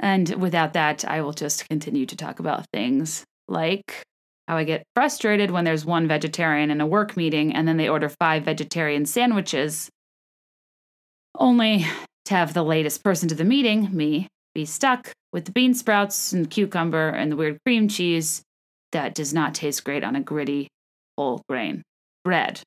[0.00, 4.04] And without that, I will just continue to talk about things like
[4.48, 7.88] how I get frustrated when there's one vegetarian in a work meeting and then they
[7.88, 9.88] order five vegetarian sandwiches,
[11.38, 11.86] only
[12.26, 16.32] to have the latest person to the meeting, me, be stuck with the bean sprouts
[16.32, 18.42] and cucumber and the weird cream cheese
[18.92, 20.68] that does not taste great on a gritty
[21.16, 21.82] whole grain
[22.24, 22.60] bread.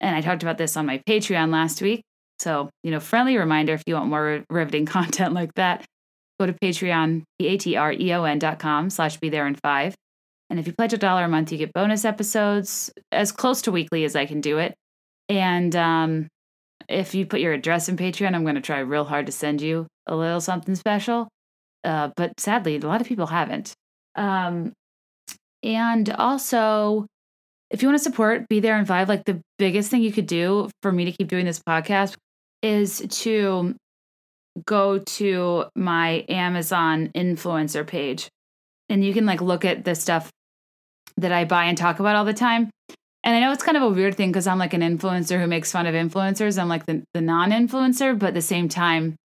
[0.00, 2.02] And I talked about this on my Patreon last week.
[2.40, 5.84] So, you know, friendly reminder if you want more riveting content like that,
[6.40, 9.94] go to Patreon, P-A-T-R-E-O-N dot com slash be there in five.
[10.48, 13.70] And if you pledge a dollar a month, you get bonus episodes as close to
[13.70, 14.74] weekly as I can do it.
[15.28, 16.28] And um,
[16.88, 19.60] if you put your address in Patreon, I'm going to try real hard to send
[19.60, 21.28] you a little something special.
[21.84, 23.74] Uh, but sadly, a lot of people haven't.
[24.16, 24.72] Um,
[25.62, 27.06] and also,
[27.70, 30.26] if you want to support Be There in Five, like the biggest thing you could
[30.26, 32.16] do for me to keep doing this podcast
[32.62, 33.74] is to
[34.66, 38.28] go to my Amazon influencer page.
[38.88, 40.30] And you can like look at the stuff
[41.16, 42.70] that I buy and talk about all the time.
[43.22, 45.46] And I know it's kind of a weird thing because I'm like an influencer who
[45.46, 46.58] makes fun of influencers.
[46.58, 49.16] I'm like the, the non influencer, but at the same time,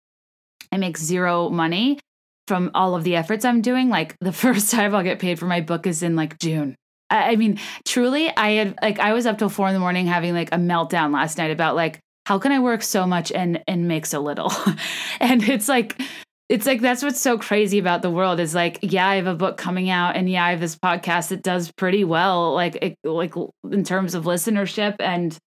[0.72, 2.00] I make zero money
[2.48, 3.88] from all of the efforts I'm doing.
[3.88, 6.74] Like the first time I'll get paid for my book is in like June.
[7.10, 10.06] I, I mean, truly, I had like, I was up till four in the morning
[10.06, 13.62] having like a meltdown last night about like, how can I work so much and
[13.66, 14.52] and make so little?
[15.20, 16.00] and it's like
[16.48, 19.34] it's like that's what's so crazy about the world is like yeah i have a
[19.34, 22.96] book coming out and yeah i have this podcast that does pretty well like it,
[23.02, 23.34] like
[23.70, 25.38] in terms of listenership and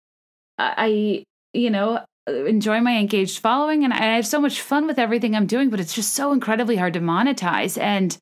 [0.59, 1.23] i
[1.53, 5.47] you know enjoy my engaged following and i have so much fun with everything i'm
[5.47, 8.17] doing but it's just so incredibly hard to monetize and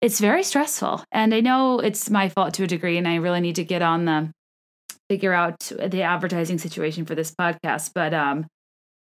[0.00, 3.40] it's very stressful and i know it's my fault to a degree and i really
[3.40, 4.30] need to get on the
[5.10, 7.90] figure out the advertising situation for this podcast.
[7.92, 8.46] But um,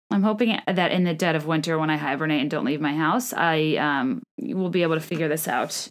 [0.10, 2.95] I'm hoping that in the dead of winter, when I hibernate and don't leave my
[2.95, 5.88] house, I um, will be able to figure this out.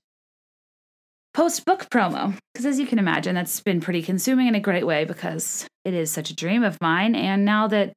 [1.34, 4.84] Post book promo, because as you can imagine, that's been pretty consuming in a great
[4.84, 7.14] way because it is such a dream of mine.
[7.14, 7.92] And now that,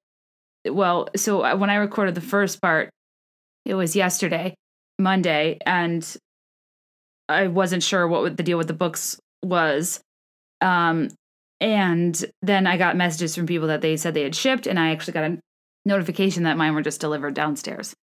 [0.69, 2.91] well, so uh, when I recorded the first part,
[3.65, 4.53] it was yesterday,
[4.99, 6.05] Monday, and
[7.27, 10.01] I wasn't sure what the deal with the books was.
[10.59, 11.09] Um,
[11.61, 14.89] and then I got messages from people that they said they had shipped, and I
[14.89, 15.37] actually got a
[15.85, 17.93] notification that mine were just delivered downstairs.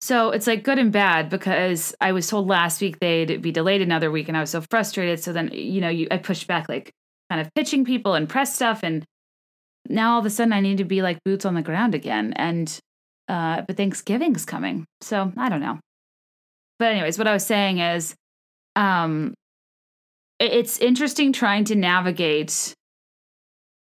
[0.00, 3.82] So it's like good and bad because I was told last week they'd be delayed
[3.82, 5.22] another week, and I was so frustrated.
[5.22, 6.90] So then, you know, you, I pushed back, like
[7.30, 9.04] kind of pitching people and press stuff, and
[9.88, 12.32] now all of a sudden I need to be like boots on the ground again.
[12.34, 12.76] And
[13.28, 15.78] uh, but Thanksgiving's coming, so I don't know.
[16.78, 18.14] But anyways, what I was saying is,
[18.76, 19.34] um,
[20.40, 22.74] it's interesting trying to navigate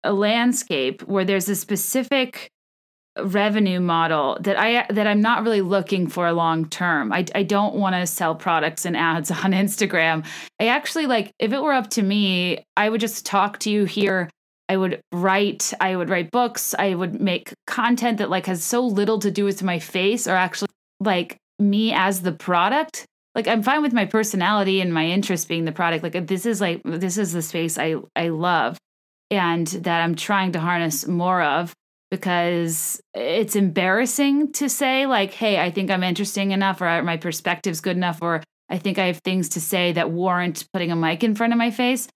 [0.06, 2.50] a landscape where there's a specific
[3.22, 7.12] revenue model that I that I'm not really looking for long term.
[7.12, 10.26] I I don't want to sell products and ads on Instagram.
[10.60, 13.84] I actually like if it were up to me, I would just talk to you
[13.84, 14.30] here.
[14.68, 18.84] I would write, I would write books, I would make content that like has so
[18.84, 23.06] little to do with my face or actually like me as the product.
[23.36, 26.02] Like I'm fine with my personality and my interest being the product.
[26.02, 28.76] Like this is like this is the space I I love
[29.30, 31.74] and that I'm trying to harness more of
[32.10, 37.80] because it's embarrassing to say like hey i think i'm interesting enough or my perspective's
[37.80, 41.24] good enough or i think i have things to say that warrant putting a mic
[41.24, 42.08] in front of my face.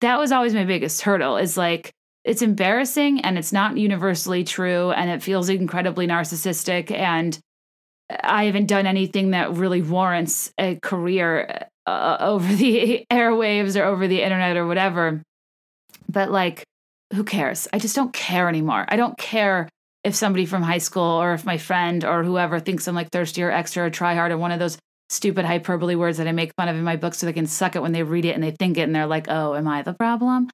[0.00, 1.92] That was always my biggest hurdle is like
[2.24, 7.38] it's embarrassing and it's not universally true and it feels incredibly narcissistic and
[8.22, 14.06] i haven't done anything that really warrants a career uh, over the airwaves or over
[14.06, 15.22] the internet or whatever
[16.12, 16.64] but like
[17.14, 17.68] who cares?
[17.72, 18.86] I just don't care anymore.
[18.88, 19.68] I don't care
[20.04, 23.42] if somebody from high school or if my friend or whoever thinks I'm like thirsty
[23.42, 24.78] or extra or try hard or one of those
[25.10, 27.76] stupid hyperbole words that I make fun of in my book so they can suck
[27.76, 29.82] it when they read it and they think it and they're like, "Oh, am I
[29.82, 30.48] the problem?"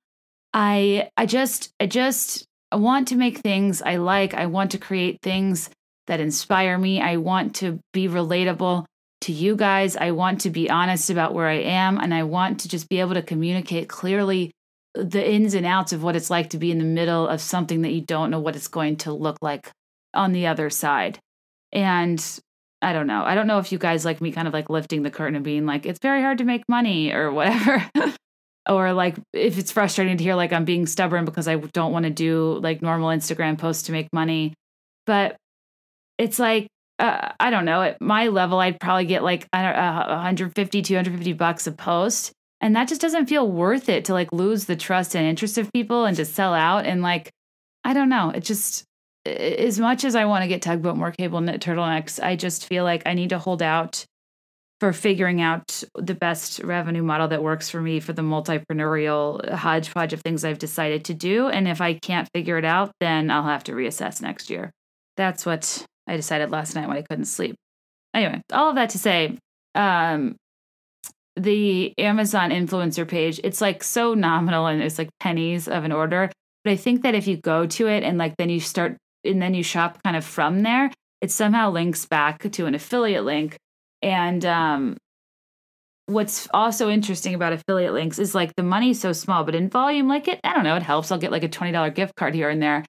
[0.52, 4.34] I I just I just I want to make things I like.
[4.34, 5.70] I want to create things
[6.08, 7.00] that inspire me.
[7.00, 8.84] I want to be relatable
[9.22, 9.96] to you guys.
[9.96, 13.00] I want to be honest about where I am and I want to just be
[13.00, 14.52] able to communicate clearly
[14.98, 17.82] the ins and outs of what it's like to be in the middle of something
[17.82, 19.70] that you don't know what it's going to look like
[20.12, 21.20] on the other side.
[21.72, 22.22] And
[22.82, 23.22] I don't know.
[23.22, 25.44] I don't know if you guys like me kind of like lifting the curtain and
[25.44, 27.88] being like, it's very hard to make money or whatever.
[28.68, 32.04] or like if it's frustrating to hear like I'm being stubborn because I don't want
[32.04, 34.54] to do like normal Instagram posts to make money.
[35.06, 35.36] But
[36.18, 36.66] it's like,
[36.98, 37.82] uh, I don't know.
[37.82, 42.32] At my level, I'd probably get like I don't, uh, 150, 250 bucks a post
[42.60, 45.72] and that just doesn't feel worth it to like lose the trust and interest of
[45.72, 47.30] people and to sell out and like
[47.84, 48.84] i don't know it just
[49.26, 52.84] as much as i want to get tugboat more cable knit turtlenecks i just feel
[52.84, 54.04] like i need to hold out
[54.80, 60.12] for figuring out the best revenue model that works for me for the multipreneurial hodgepodge
[60.12, 61.48] of things i've decided to do.
[61.48, 64.70] And if i can't figure it out then i'll have to reassess next year.
[65.16, 67.56] That's what i decided last night when i couldn't sleep.
[68.14, 69.36] Anyway all of that to say
[69.74, 70.36] um,
[71.38, 76.30] the Amazon influencer page, it's like so nominal and it's like pennies of an order.
[76.64, 79.40] But I think that if you go to it and like then you start and
[79.40, 83.56] then you shop kind of from there, it somehow links back to an affiliate link.
[84.02, 84.96] And um,
[86.06, 90.08] what's also interesting about affiliate links is like the money's so small, but in volume,
[90.08, 91.10] like it, I don't know, it helps.
[91.10, 92.84] I'll get like a $20 gift card here and there.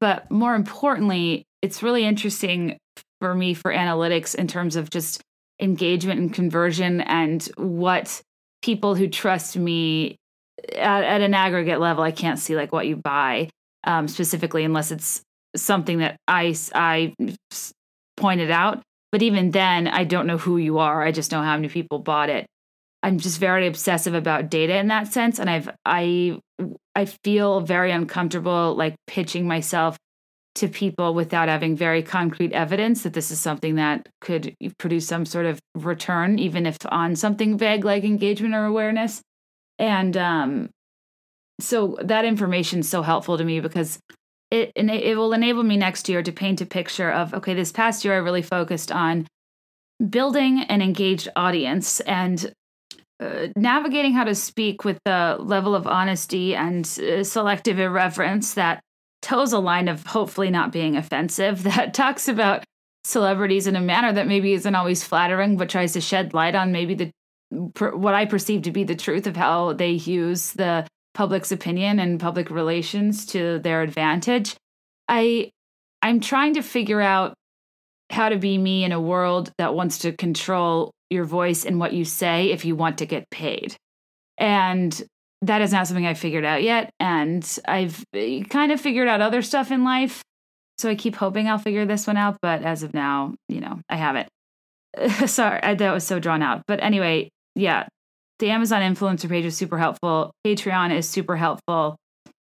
[0.00, 2.76] But more importantly, it's really interesting
[3.20, 5.22] for me for analytics in terms of just
[5.60, 8.20] engagement and conversion and what
[8.62, 10.16] people who trust me
[10.74, 13.48] at, at an aggregate level i can't see like what you buy
[13.84, 15.22] um, specifically unless it's
[15.54, 17.14] something that i i
[18.16, 18.82] pointed out.
[19.12, 21.02] But even then i don't know who you are.
[21.02, 22.46] I just know how many people bought it.
[23.02, 26.38] I'm just very obsessive about data in that sense and i've i
[26.96, 29.96] i feel very uncomfortable like pitching myself
[30.56, 35.24] to people without having very concrete evidence that this is something that could produce some
[35.24, 39.22] sort of return, even if on something vague like engagement or awareness.
[39.78, 40.70] And um,
[41.60, 43.98] so that information is so helpful to me because
[44.50, 48.04] it it will enable me next year to paint a picture of okay, this past
[48.04, 49.26] year I really focused on
[50.10, 52.52] building an engaged audience and
[53.20, 58.80] uh, navigating how to speak with the level of honesty and uh, selective irreverence that
[59.22, 62.64] toes a line of hopefully not being offensive that talks about
[63.04, 66.72] celebrities in a manner that maybe isn't always flattering but tries to shed light on
[66.72, 67.10] maybe the
[67.50, 72.18] what I perceive to be the truth of how they use the public's opinion and
[72.18, 74.56] public relations to their advantage.
[75.08, 75.50] I
[76.02, 77.34] I'm trying to figure out
[78.10, 81.92] how to be me in a world that wants to control your voice and what
[81.92, 83.76] you say if you want to get paid.
[84.38, 85.02] And
[85.46, 86.90] that is not something I figured out yet.
[87.00, 90.22] And I've eh, kind of figured out other stuff in life.
[90.78, 92.36] So I keep hoping I'll figure this one out.
[92.42, 94.28] But as of now, you know, I haven't.
[95.26, 96.62] Sorry, I, that was so drawn out.
[96.66, 97.86] But anyway, yeah,
[98.38, 100.32] the Amazon influencer page is super helpful.
[100.46, 101.96] Patreon is super helpful.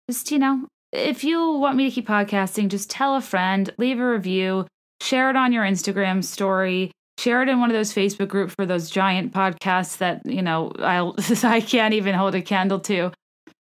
[0.09, 3.99] Just, you know, if you want me to keep podcasting, just tell a friend, leave
[3.99, 4.67] a review,
[5.01, 8.67] share it on your Instagram story, share it in one of those Facebook groups for
[8.67, 13.13] those giant podcasts that, you know, I'll I can't even hold a candle to.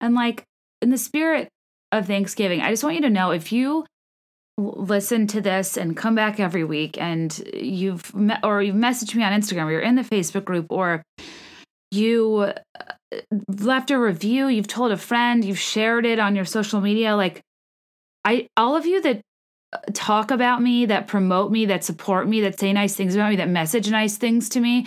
[0.01, 0.45] And like
[0.83, 1.49] in the spirit
[1.93, 3.85] of Thanksgiving, I just want you to know if you
[4.57, 9.25] listen to this and come back every week and you've me- or you've messaged me
[9.25, 11.03] on Instagram or you're in the Facebook group or
[11.91, 13.19] you uh,
[13.61, 17.41] left a review, you've told a friend, you've shared it on your social media like
[18.25, 19.21] I all of you that
[19.93, 23.37] talk about me, that promote me, that support me, that say nice things about me,
[23.37, 24.87] that message nice things to me,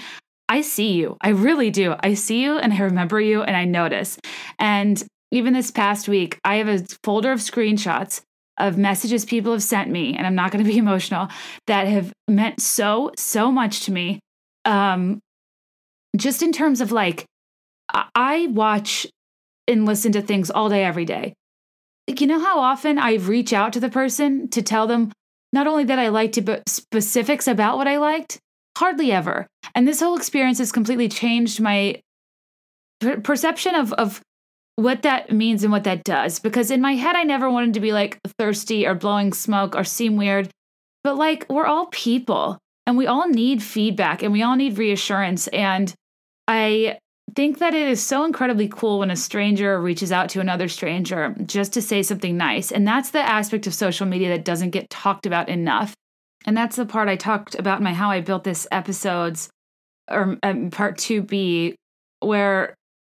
[0.50, 1.18] I see you.
[1.22, 1.96] I really do.
[2.00, 4.18] I see you and I remember you and I notice.
[4.60, 8.22] And even this past week, I have a folder of screenshots
[8.58, 11.28] of messages people have sent me, and I'm not going to be emotional,
[11.68, 14.20] that have meant so, so much to me.
[14.66, 15.20] Um,
[16.16, 17.26] just in terms of like,
[17.90, 19.06] I watch
[19.68, 21.34] and listen to things all day, every day.
[22.08, 25.12] You know how often I reach out to the person to tell them
[25.52, 28.40] not only that I liked it, but specifics about what I liked?
[28.78, 29.48] Hardly ever.
[29.76, 32.02] And this whole experience has completely changed my
[33.02, 34.22] per- perception of, of
[34.76, 36.40] what that means and what that does.
[36.40, 39.84] Because in my head, I never wanted to be like thirsty or blowing smoke or
[39.84, 40.50] seem weird.
[41.04, 45.48] But like, we're all people and we all need feedback and we all need reassurance.
[45.48, 45.94] And
[46.48, 47.00] I
[47.36, 51.36] think that it is so incredibly cool when a stranger reaches out to another stranger
[51.46, 52.72] just to say something nice.
[52.72, 55.94] And that's the aspect of social media that doesn't get talked about enough.
[56.46, 59.50] And that's the part I talked about in my How I Built This episodes
[60.10, 61.76] or um, part 2B,
[62.22, 62.74] where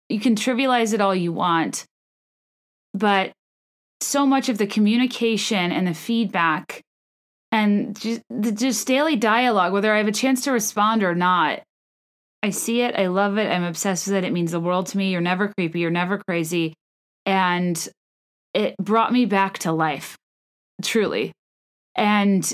[0.09, 1.87] you can trivialize it all you want,
[2.93, 3.33] but
[4.03, 6.83] so much of the communication and the feedback
[7.51, 11.63] and just, the just daily dialogue, whether I have a chance to respond or not,
[12.43, 12.97] I see it.
[12.97, 13.51] I love it.
[13.51, 14.25] I'm obsessed with it.
[14.25, 15.11] It means the world to me.
[15.11, 15.81] You're never creepy.
[15.81, 16.75] You're never crazy.
[17.25, 17.89] And
[18.53, 20.17] it brought me back to life,
[20.83, 21.33] truly.
[21.95, 22.53] And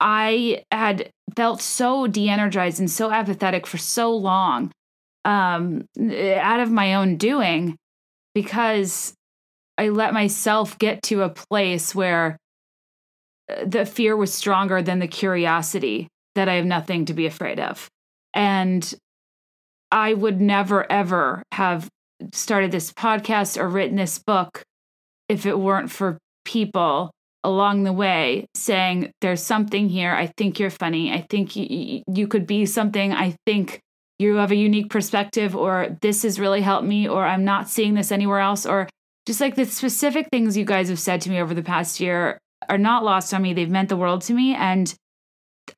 [0.00, 4.70] I had felt so de energized and so apathetic for so long
[5.24, 7.76] um, out of my own doing
[8.34, 9.14] because
[9.78, 12.36] I let myself get to a place where
[13.50, 17.58] uh, the fear was stronger than the curiosity that I have nothing to be afraid
[17.58, 17.88] of.
[18.34, 18.94] And
[19.90, 21.88] I would never, ever have
[22.32, 24.62] started this podcast or written this book
[25.28, 27.10] if it weren't for people
[27.42, 30.12] along the way saying, There's something here.
[30.12, 31.12] I think you're funny.
[31.12, 33.12] I think you, you could be something.
[33.12, 33.80] I think
[34.18, 37.94] you have a unique perspective or this has really helped me or I'm not seeing
[37.94, 38.88] this anywhere else or
[39.26, 42.38] just like the specific things you guys have said to me over the past year
[42.68, 43.52] are not lost on me.
[43.52, 44.94] They've meant the world to me and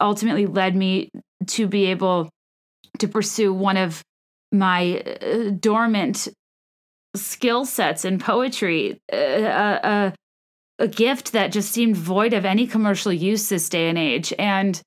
[0.00, 1.10] ultimately led me
[1.46, 2.28] to be able
[2.98, 4.02] to pursue one of
[4.52, 6.28] my uh, dormant
[7.14, 10.10] skill sets in poetry, uh, uh,
[10.78, 14.32] a gift that just seemed void of any commercial use this day and age.
[14.38, 14.80] And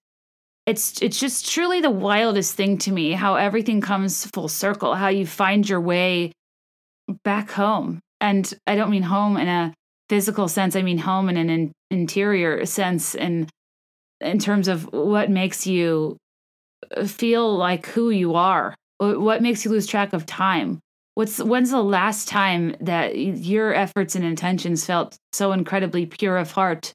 [0.69, 5.07] it's it's just truly the wildest thing to me how everything comes full circle how
[5.07, 6.31] you find your way
[7.23, 9.73] back home and i don't mean home in a
[10.09, 13.49] physical sense i mean home in an in, interior sense and
[14.21, 16.15] in terms of what makes you
[17.05, 20.79] feel like who you are what makes you lose track of time
[21.15, 26.51] what's when's the last time that your efforts and intentions felt so incredibly pure of
[26.51, 26.93] heart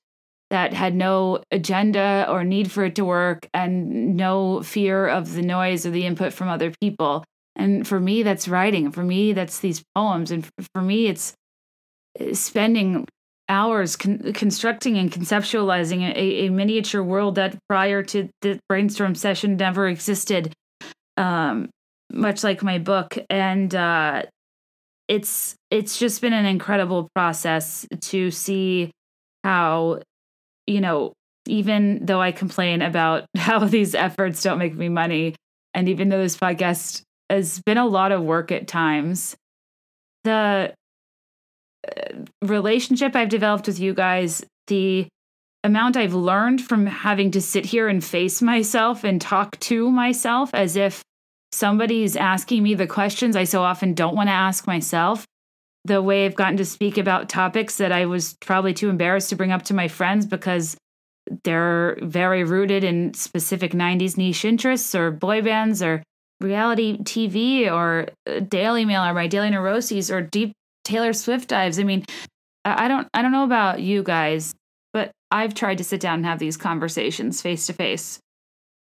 [0.50, 5.42] that had no agenda or need for it to work and no fear of the
[5.42, 7.24] noise or the input from other people.
[7.56, 8.90] And for me, that's writing.
[8.90, 10.30] For me, that's these poems.
[10.30, 11.34] And for me, it's
[12.20, 13.06] uh, spending
[13.48, 19.56] hours con- constructing and conceptualizing a, a, miniature world that prior to the brainstorm session
[19.56, 20.52] never existed,
[21.16, 21.68] um,
[22.10, 23.18] much like my book.
[23.28, 24.22] And uh,
[25.08, 28.90] it's it's just been an incredible process to see
[29.42, 30.00] how
[30.66, 31.12] you know,
[31.46, 35.34] even though I complain about how these efforts don't make me money,
[35.74, 39.36] and even though this podcast has been a lot of work at times,
[40.24, 40.72] the
[42.42, 45.06] relationship I've developed with you guys, the
[45.62, 50.50] amount I've learned from having to sit here and face myself and talk to myself
[50.52, 51.02] as if
[51.52, 55.24] somebody's asking me the questions I so often don't want to ask myself,
[55.84, 59.36] the way I've gotten to speak about topics that I was probably too embarrassed to
[59.36, 60.76] bring up to my friends because
[61.44, 66.02] they're very rooted in specific 90s niche interests or boy bands or
[66.40, 70.52] reality TV or uh, Daily Mail or my Daily Neuroses or deep
[70.84, 71.78] Taylor Swift dives.
[71.78, 72.04] I mean,
[72.64, 74.54] I don't I don't know about you guys,
[74.92, 78.20] but I've tried to sit down and have these conversations face to face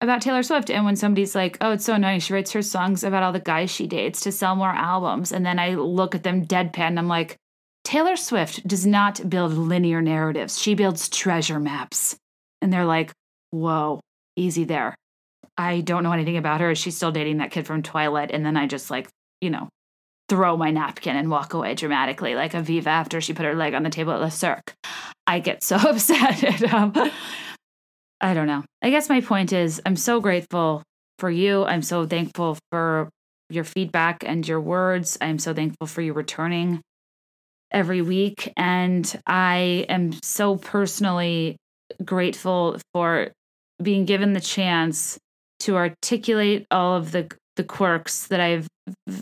[0.02, 0.70] about Taylor Swift.
[0.70, 3.40] And when somebody's like, oh, it's so nice, she writes her songs about all the
[3.40, 5.32] guys she dates to sell more albums.
[5.32, 7.36] And then I look at them deadpan and I'm like,
[7.84, 12.16] Taylor Swift does not build linear narratives, she builds treasure maps.
[12.62, 13.12] And they're like,
[13.52, 14.00] whoa,
[14.36, 14.96] easy there.
[15.58, 16.76] I don't know anything about her.
[16.76, 18.32] She's still dating that kid from Twilight.
[18.32, 19.10] And then I just like,
[19.42, 19.70] you know,
[20.30, 23.84] throw my napkin and walk away dramatically, like Aviva after she put her leg on
[23.84, 24.74] the table at Le Cirque.
[25.28, 26.64] I get so upset.
[26.74, 26.94] um,
[28.22, 28.64] I don't know.
[28.82, 30.84] I guess my point is I'm so grateful
[31.18, 31.66] for you.
[31.66, 33.10] I'm so thankful for
[33.50, 35.18] your feedback and your words.
[35.20, 36.82] I'm so thankful for you returning
[37.72, 38.52] every week.
[38.56, 41.58] And I am so personally
[42.04, 43.32] grateful for
[43.82, 45.18] being given the chance
[45.62, 47.30] to articulate all of the
[47.60, 48.70] the quirks that I've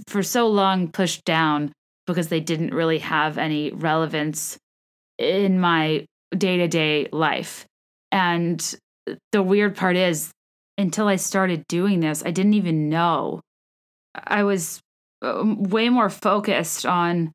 [0.07, 1.71] for so long pushed down
[2.05, 4.59] because they didn't really have any relevance
[5.17, 6.05] in my
[6.37, 7.65] day-to-day life.
[8.11, 8.61] And
[9.31, 10.29] the weird part is
[10.77, 13.41] until I started doing this, I didn't even know.
[14.13, 14.81] I was
[15.23, 17.31] um, way more focused on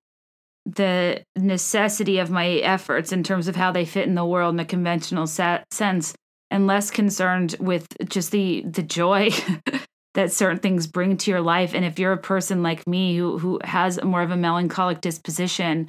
[0.64, 4.60] the necessity of my efforts in terms of how they fit in the world in
[4.60, 6.14] a conventional sense
[6.52, 9.30] and less concerned with just the the joy
[10.14, 13.38] that certain things bring to your life and if you're a person like me who
[13.38, 15.88] who has more of a melancholic disposition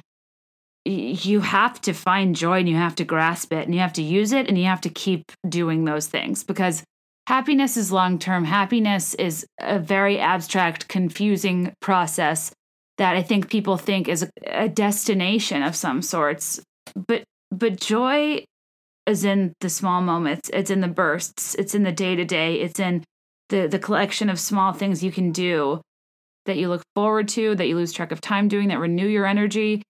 [0.86, 4.02] you have to find joy and you have to grasp it and you have to
[4.02, 6.84] use it and you have to keep doing those things because
[7.26, 8.44] happiness is long term.
[8.44, 12.52] Happiness is a very abstract, confusing process
[12.98, 16.60] that I think people think is a destination of some sorts.
[16.94, 18.44] But but joy
[19.06, 20.50] is in the small moments.
[20.52, 21.54] It's in the bursts.
[21.54, 22.60] It's in the day to day.
[22.60, 23.04] It's in
[23.54, 25.80] the the collection of small things you can do
[26.46, 29.26] that you look forward to, that you lose track of time doing, that renew your
[29.26, 29.82] energy,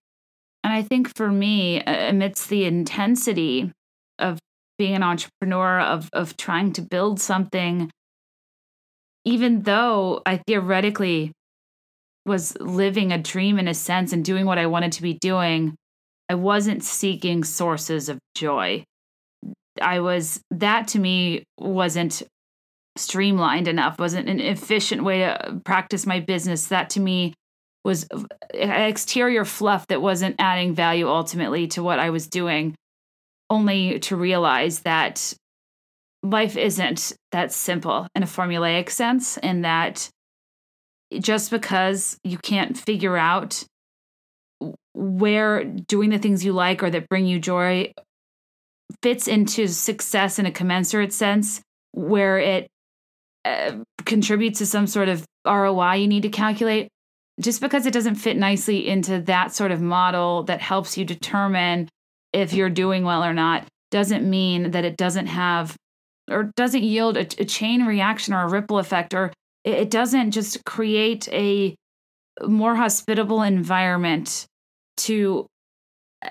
[0.65, 3.71] and I think for me, amidst the intensity
[4.19, 4.39] of
[4.79, 7.91] being an entrepreneur, of, of trying to build something,
[9.27, 11.33] even though I theoretically
[12.25, 15.75] was living a dream in a sense and doing what I wanted to be doing,
[16.31, 18.85] I wasn't seeking sources of joy.
[19.83, 22.23] I was, that to me wasn't
[22.97, 26.69] streamlined enough, wasn't an efficient way to practice my business.
[26.69, 27.35] That to me
[27.85, 28.07] was
[28.53, 32.75] exterior fluff that wasn't adding value ultimately to what I was doing,
[33.51, 35.35] only to realize that
[36.23, 40.09] life isn't that simple in a formulaic sense, and that
[41.21, 43.65] just because you can't figure out
[44.95, 47.93] where doing the things you like or that bring you joy
[49.03, 51.61] fits into success in a commensurate sense,
[51.93, 52.69] where it
[53.45, 53.73] uh,
[54.05, 56.89] contributes to some sort of ROI you need to calculate
[57.41, 61.89] just because it doesn't fit nicely into that sort of model that helps you determine
[62.33, 65.77] if you're doing well or not doesn't mean that it doesn't have
[66.31, 69.33] or doesn't yield a, a chain reaction or a ripple effect or
[69.65, 71.75] it, it doesn't just create a
[72.43, 74.47] more hospitable environment
[74.97, 75.47] to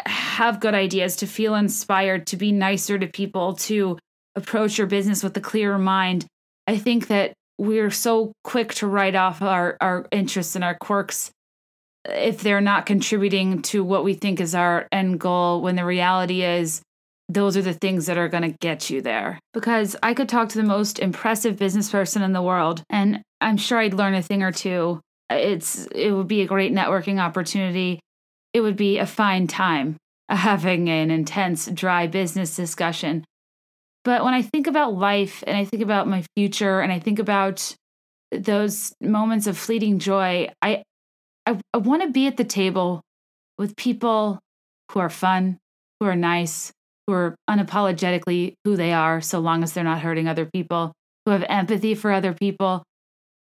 [0.05, 3.97] have good ideas to feel inspired to be nicer to people to
[4.35, 6.25] approach your business with a clearer mind
[6.67, 11.31] i think that we're so quick to write off our, our interests and our quirks
[12.05, 16.43] if they're not contributing to what we think is our end goal when the reality
[16.43, 16.81] is
[17.29, 19.39] those are the things that are going to get you there.
[19.53, 23.57] Because i could talk to the most impressive business person in the world and i'm
[23.57, 24.99] sure i'd learn a thing or two.
[25.29, 27.99] It's it would be a great networking opportunity.
[28.53, 29.97] It would be a fine time
[30.29, 33.23] having an intense dry business discussion
[34.03, 37.19] but when I think about life and I think about my future and I think
[37.19, 37.75] about
[38.31, 40.83] those moments of fleeting joy, I
[41.45, 43.01] I, I want to be at the table
[43.57, 44.39] with people
[44.91, 45.57] who are fun,
[45.99, 46.71] who are nice,
[47.07, 50.93] who are unapologetically who they are, so long as they're not hurting other people,
[51.25, 52.83] who have empathy for other people,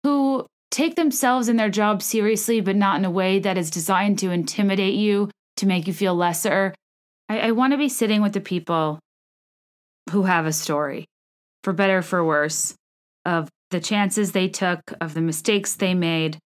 [0.04, 4.20] who take themselves and their job seriously, but not in a way that is designed
[4.20, 6.74] to intimidate you, to make you feel lesser.
[7.30, 9.00] I, I want to be sitting with the people
[10.12, 11.06] who have a story,
[11.64, 12.76] for better for worse,
[13.26, 16.38] of the chances they took, of the mistakes they made,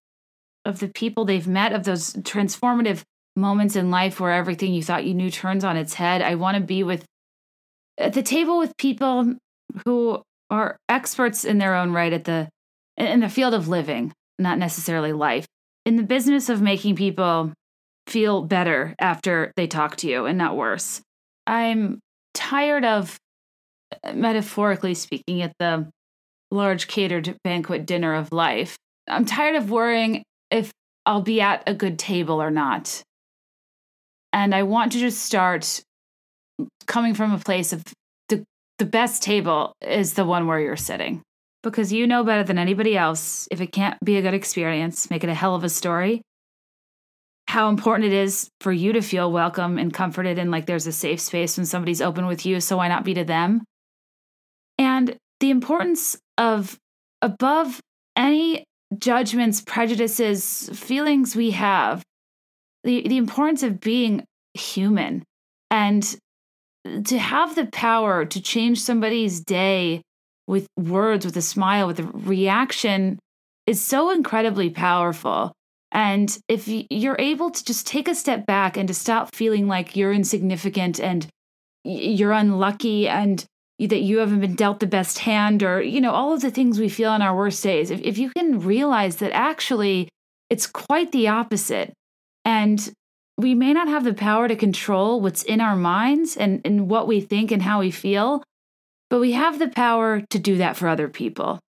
[0.66, 3.04] of the people they've met, of those transformative
[3.36, 6.22] moments in life where everything you thought you knew turns on its head.
[6.22, 7.06] I want to be with
[7.98, 9.36] at the table with people
[9.86, 12.50] who are experts in their own right at the
[12.98, 15.46] in the field of living, not necessarily life.
[15.86, 17.54] In the business of making people
[18.08, 21.02] feel better after they talk to you and not worse.
[21.48, 22.00] I'm
[22.34, 23.18] tired of,
[24.14, 25.90] metaphorically speaking, at the
[26.52, 28.76] large catered banquet dinner of life.
[29.08, 30.72] I'm tired of worrying if
[31.06, 33.02] I'll be at a good table or not.
[34.32, 35.82] And I want to just start
[36.86, 37.84] coming from a place of
[38.28, 38.44] the,
[38.78, 41.22] the best table is the one where you're sitting.
[41.62, 45.24] Because you know better than anybody else if it can't be a good experience, make
[45.24, 46.22] it a hell of a story.
[47.48, 50.92] How important it is for you to feel welcome and comforted and like there's a
[50.92, 52.62] safe space when somebody's open with you.
[52.62, 53.64] So why not be to them?
[54.80, 56.80] And the importance of
[57.22, 57.82] above
[58.16, 58.64] any
[58.98, 62.02] judgments, prejudices, feelings we have,
[62.84, 64.24] the, the importance of being
[64.54, 65.24] human
[65.70, 66.18] and
[67.06, 70.02] to have the power to change somebody's day
[70.48, 73.20] with words, with a smile, with a reaction
[73.68, 75.52] is so incredibly powerful.
[75.92, 79.96] And if you're able to just take a step back and to stop feeling like
[79.96, 81.28] you're insignificant and
[81.84, 83.46] you're unlucky and
[83.88, 86.80] that you haven't been dealt the best hand or you know all of the things
[86.80, 87.92] we feel on our worst days.
[87.92, 90.10] If, if you can realize that actually
[90.50, 91.94] it's quite the opposite
[92.44, 92.92] and
[93.38, 97.08] we may not have the power to control what's in our minds and, and what
[97.08, 98.44] we think and how we feel
[99.10, 101.60] but we have the power to do that for other people.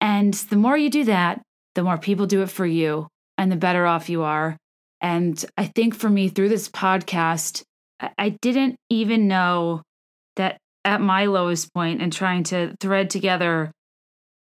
[0.00, 1.42] And the more you do that
[1.74, 3.08] the more people do it for you
[3.38, 4.56] and the better off you are.
[5.00, 7.62] And i think for me through this podcast
[8.18, 9.82] i didn't even know
[10.36, 13.70] that at my lowest point and trying to thread together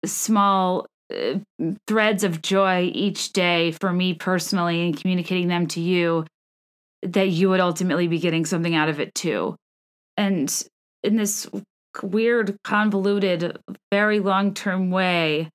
[0.06, 1.40] small uh,
[1.88, 6.26] threads of joy each day for me personally and communicating them to you
[7.04, 9.56] that you would ultimately be getting something out of it too.
[10.18, 10.52] And
[11.04, 11.48] in this
[12.02, 13.58] weird convoluted
[13.92, 15.50] very long-term way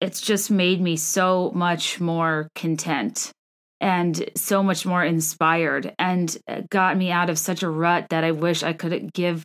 [0.00, 3.32] it's just made me so much more content
[3.80, 8.24] and so much more inspired and uh, got me out of such a rut that
[8.24, 9.42] I wish I could give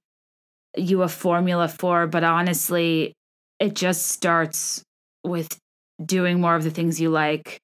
[0.77, 2.07] you a formula for.
[2.07, 3.13] But honestly,
[3.59, 4.83] it just starts
[5.23, 5.57] with
[6.03, 7.59] doing more of the things you like,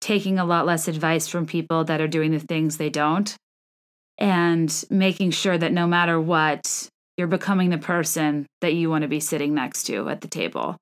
[0.00, 3.34] taking a lot less advice from people that are doing the things they don't,
[4.18, 9.08] and making sure that no matter what, you're becoming the person that you want to
[9.08, 10.76] be sitting next to at the table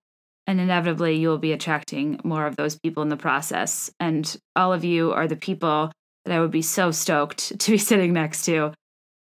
[0.47, 3.91] and inevitably you will be attracting more of those people in the process.
[4.01, 5.93] And all of you are the people
[6.25, 8.73] that i would be so stoked to be sitting next to.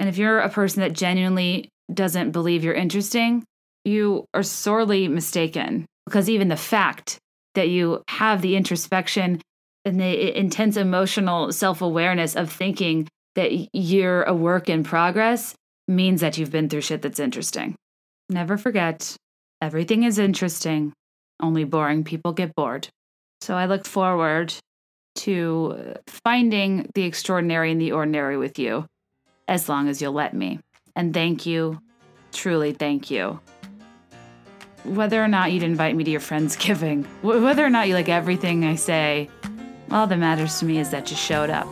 [0.01, 3.45] And if you're a person that genuinely doesn't believe you're interesting
[3.89, 7.19] you are sorely mistaken because even the fact
[7.55, 9.41] that you have the introspection
[9.85, 15.55] and the intense emotional self-awareness of thinking that you're a work in progress
[15.87, 17.75] means that you've been through shit that's interesting.
[18.29, 19.17] Never forget
[19.63, 20.93] everything is interesting
[21.41, 22.89] only boring people get bored.
[23.41, 24.55] So I look forward
[25.17, 28.87] to finding the extraordinary and the ordinary with you
[29.47, 30.61] as long as you'll let me.
[30.95, 31.81] And thank you,
[32.33, 33.41] truly thank you.
[34.85, 38.65] Whether or not you'd invite me to your Friendsgiving, whether or not you like everything
[38.65, 39.29] I say,
[39.91, 41.69] all that matters to me is that you showed up.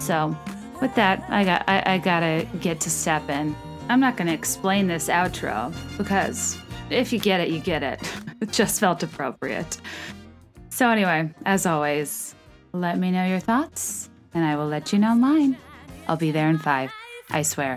[0.00, 0.36] So,
[0.80, 3.54] with that, I got I, I gotta get to step in.
[3.88, 6.58] I'm not gonna explain this outro because
[6.92, 8.00] if you get it, you get it.
[8.40, 9.78] it just felt appropriate.
[10.70, 12.34] So, anyway, as always,
[12.72, 15.56] let me know your thoughts and I will let you know mine.
[16.08, 16.90] I'll be there in five.
[17.30, 17.76] I swear.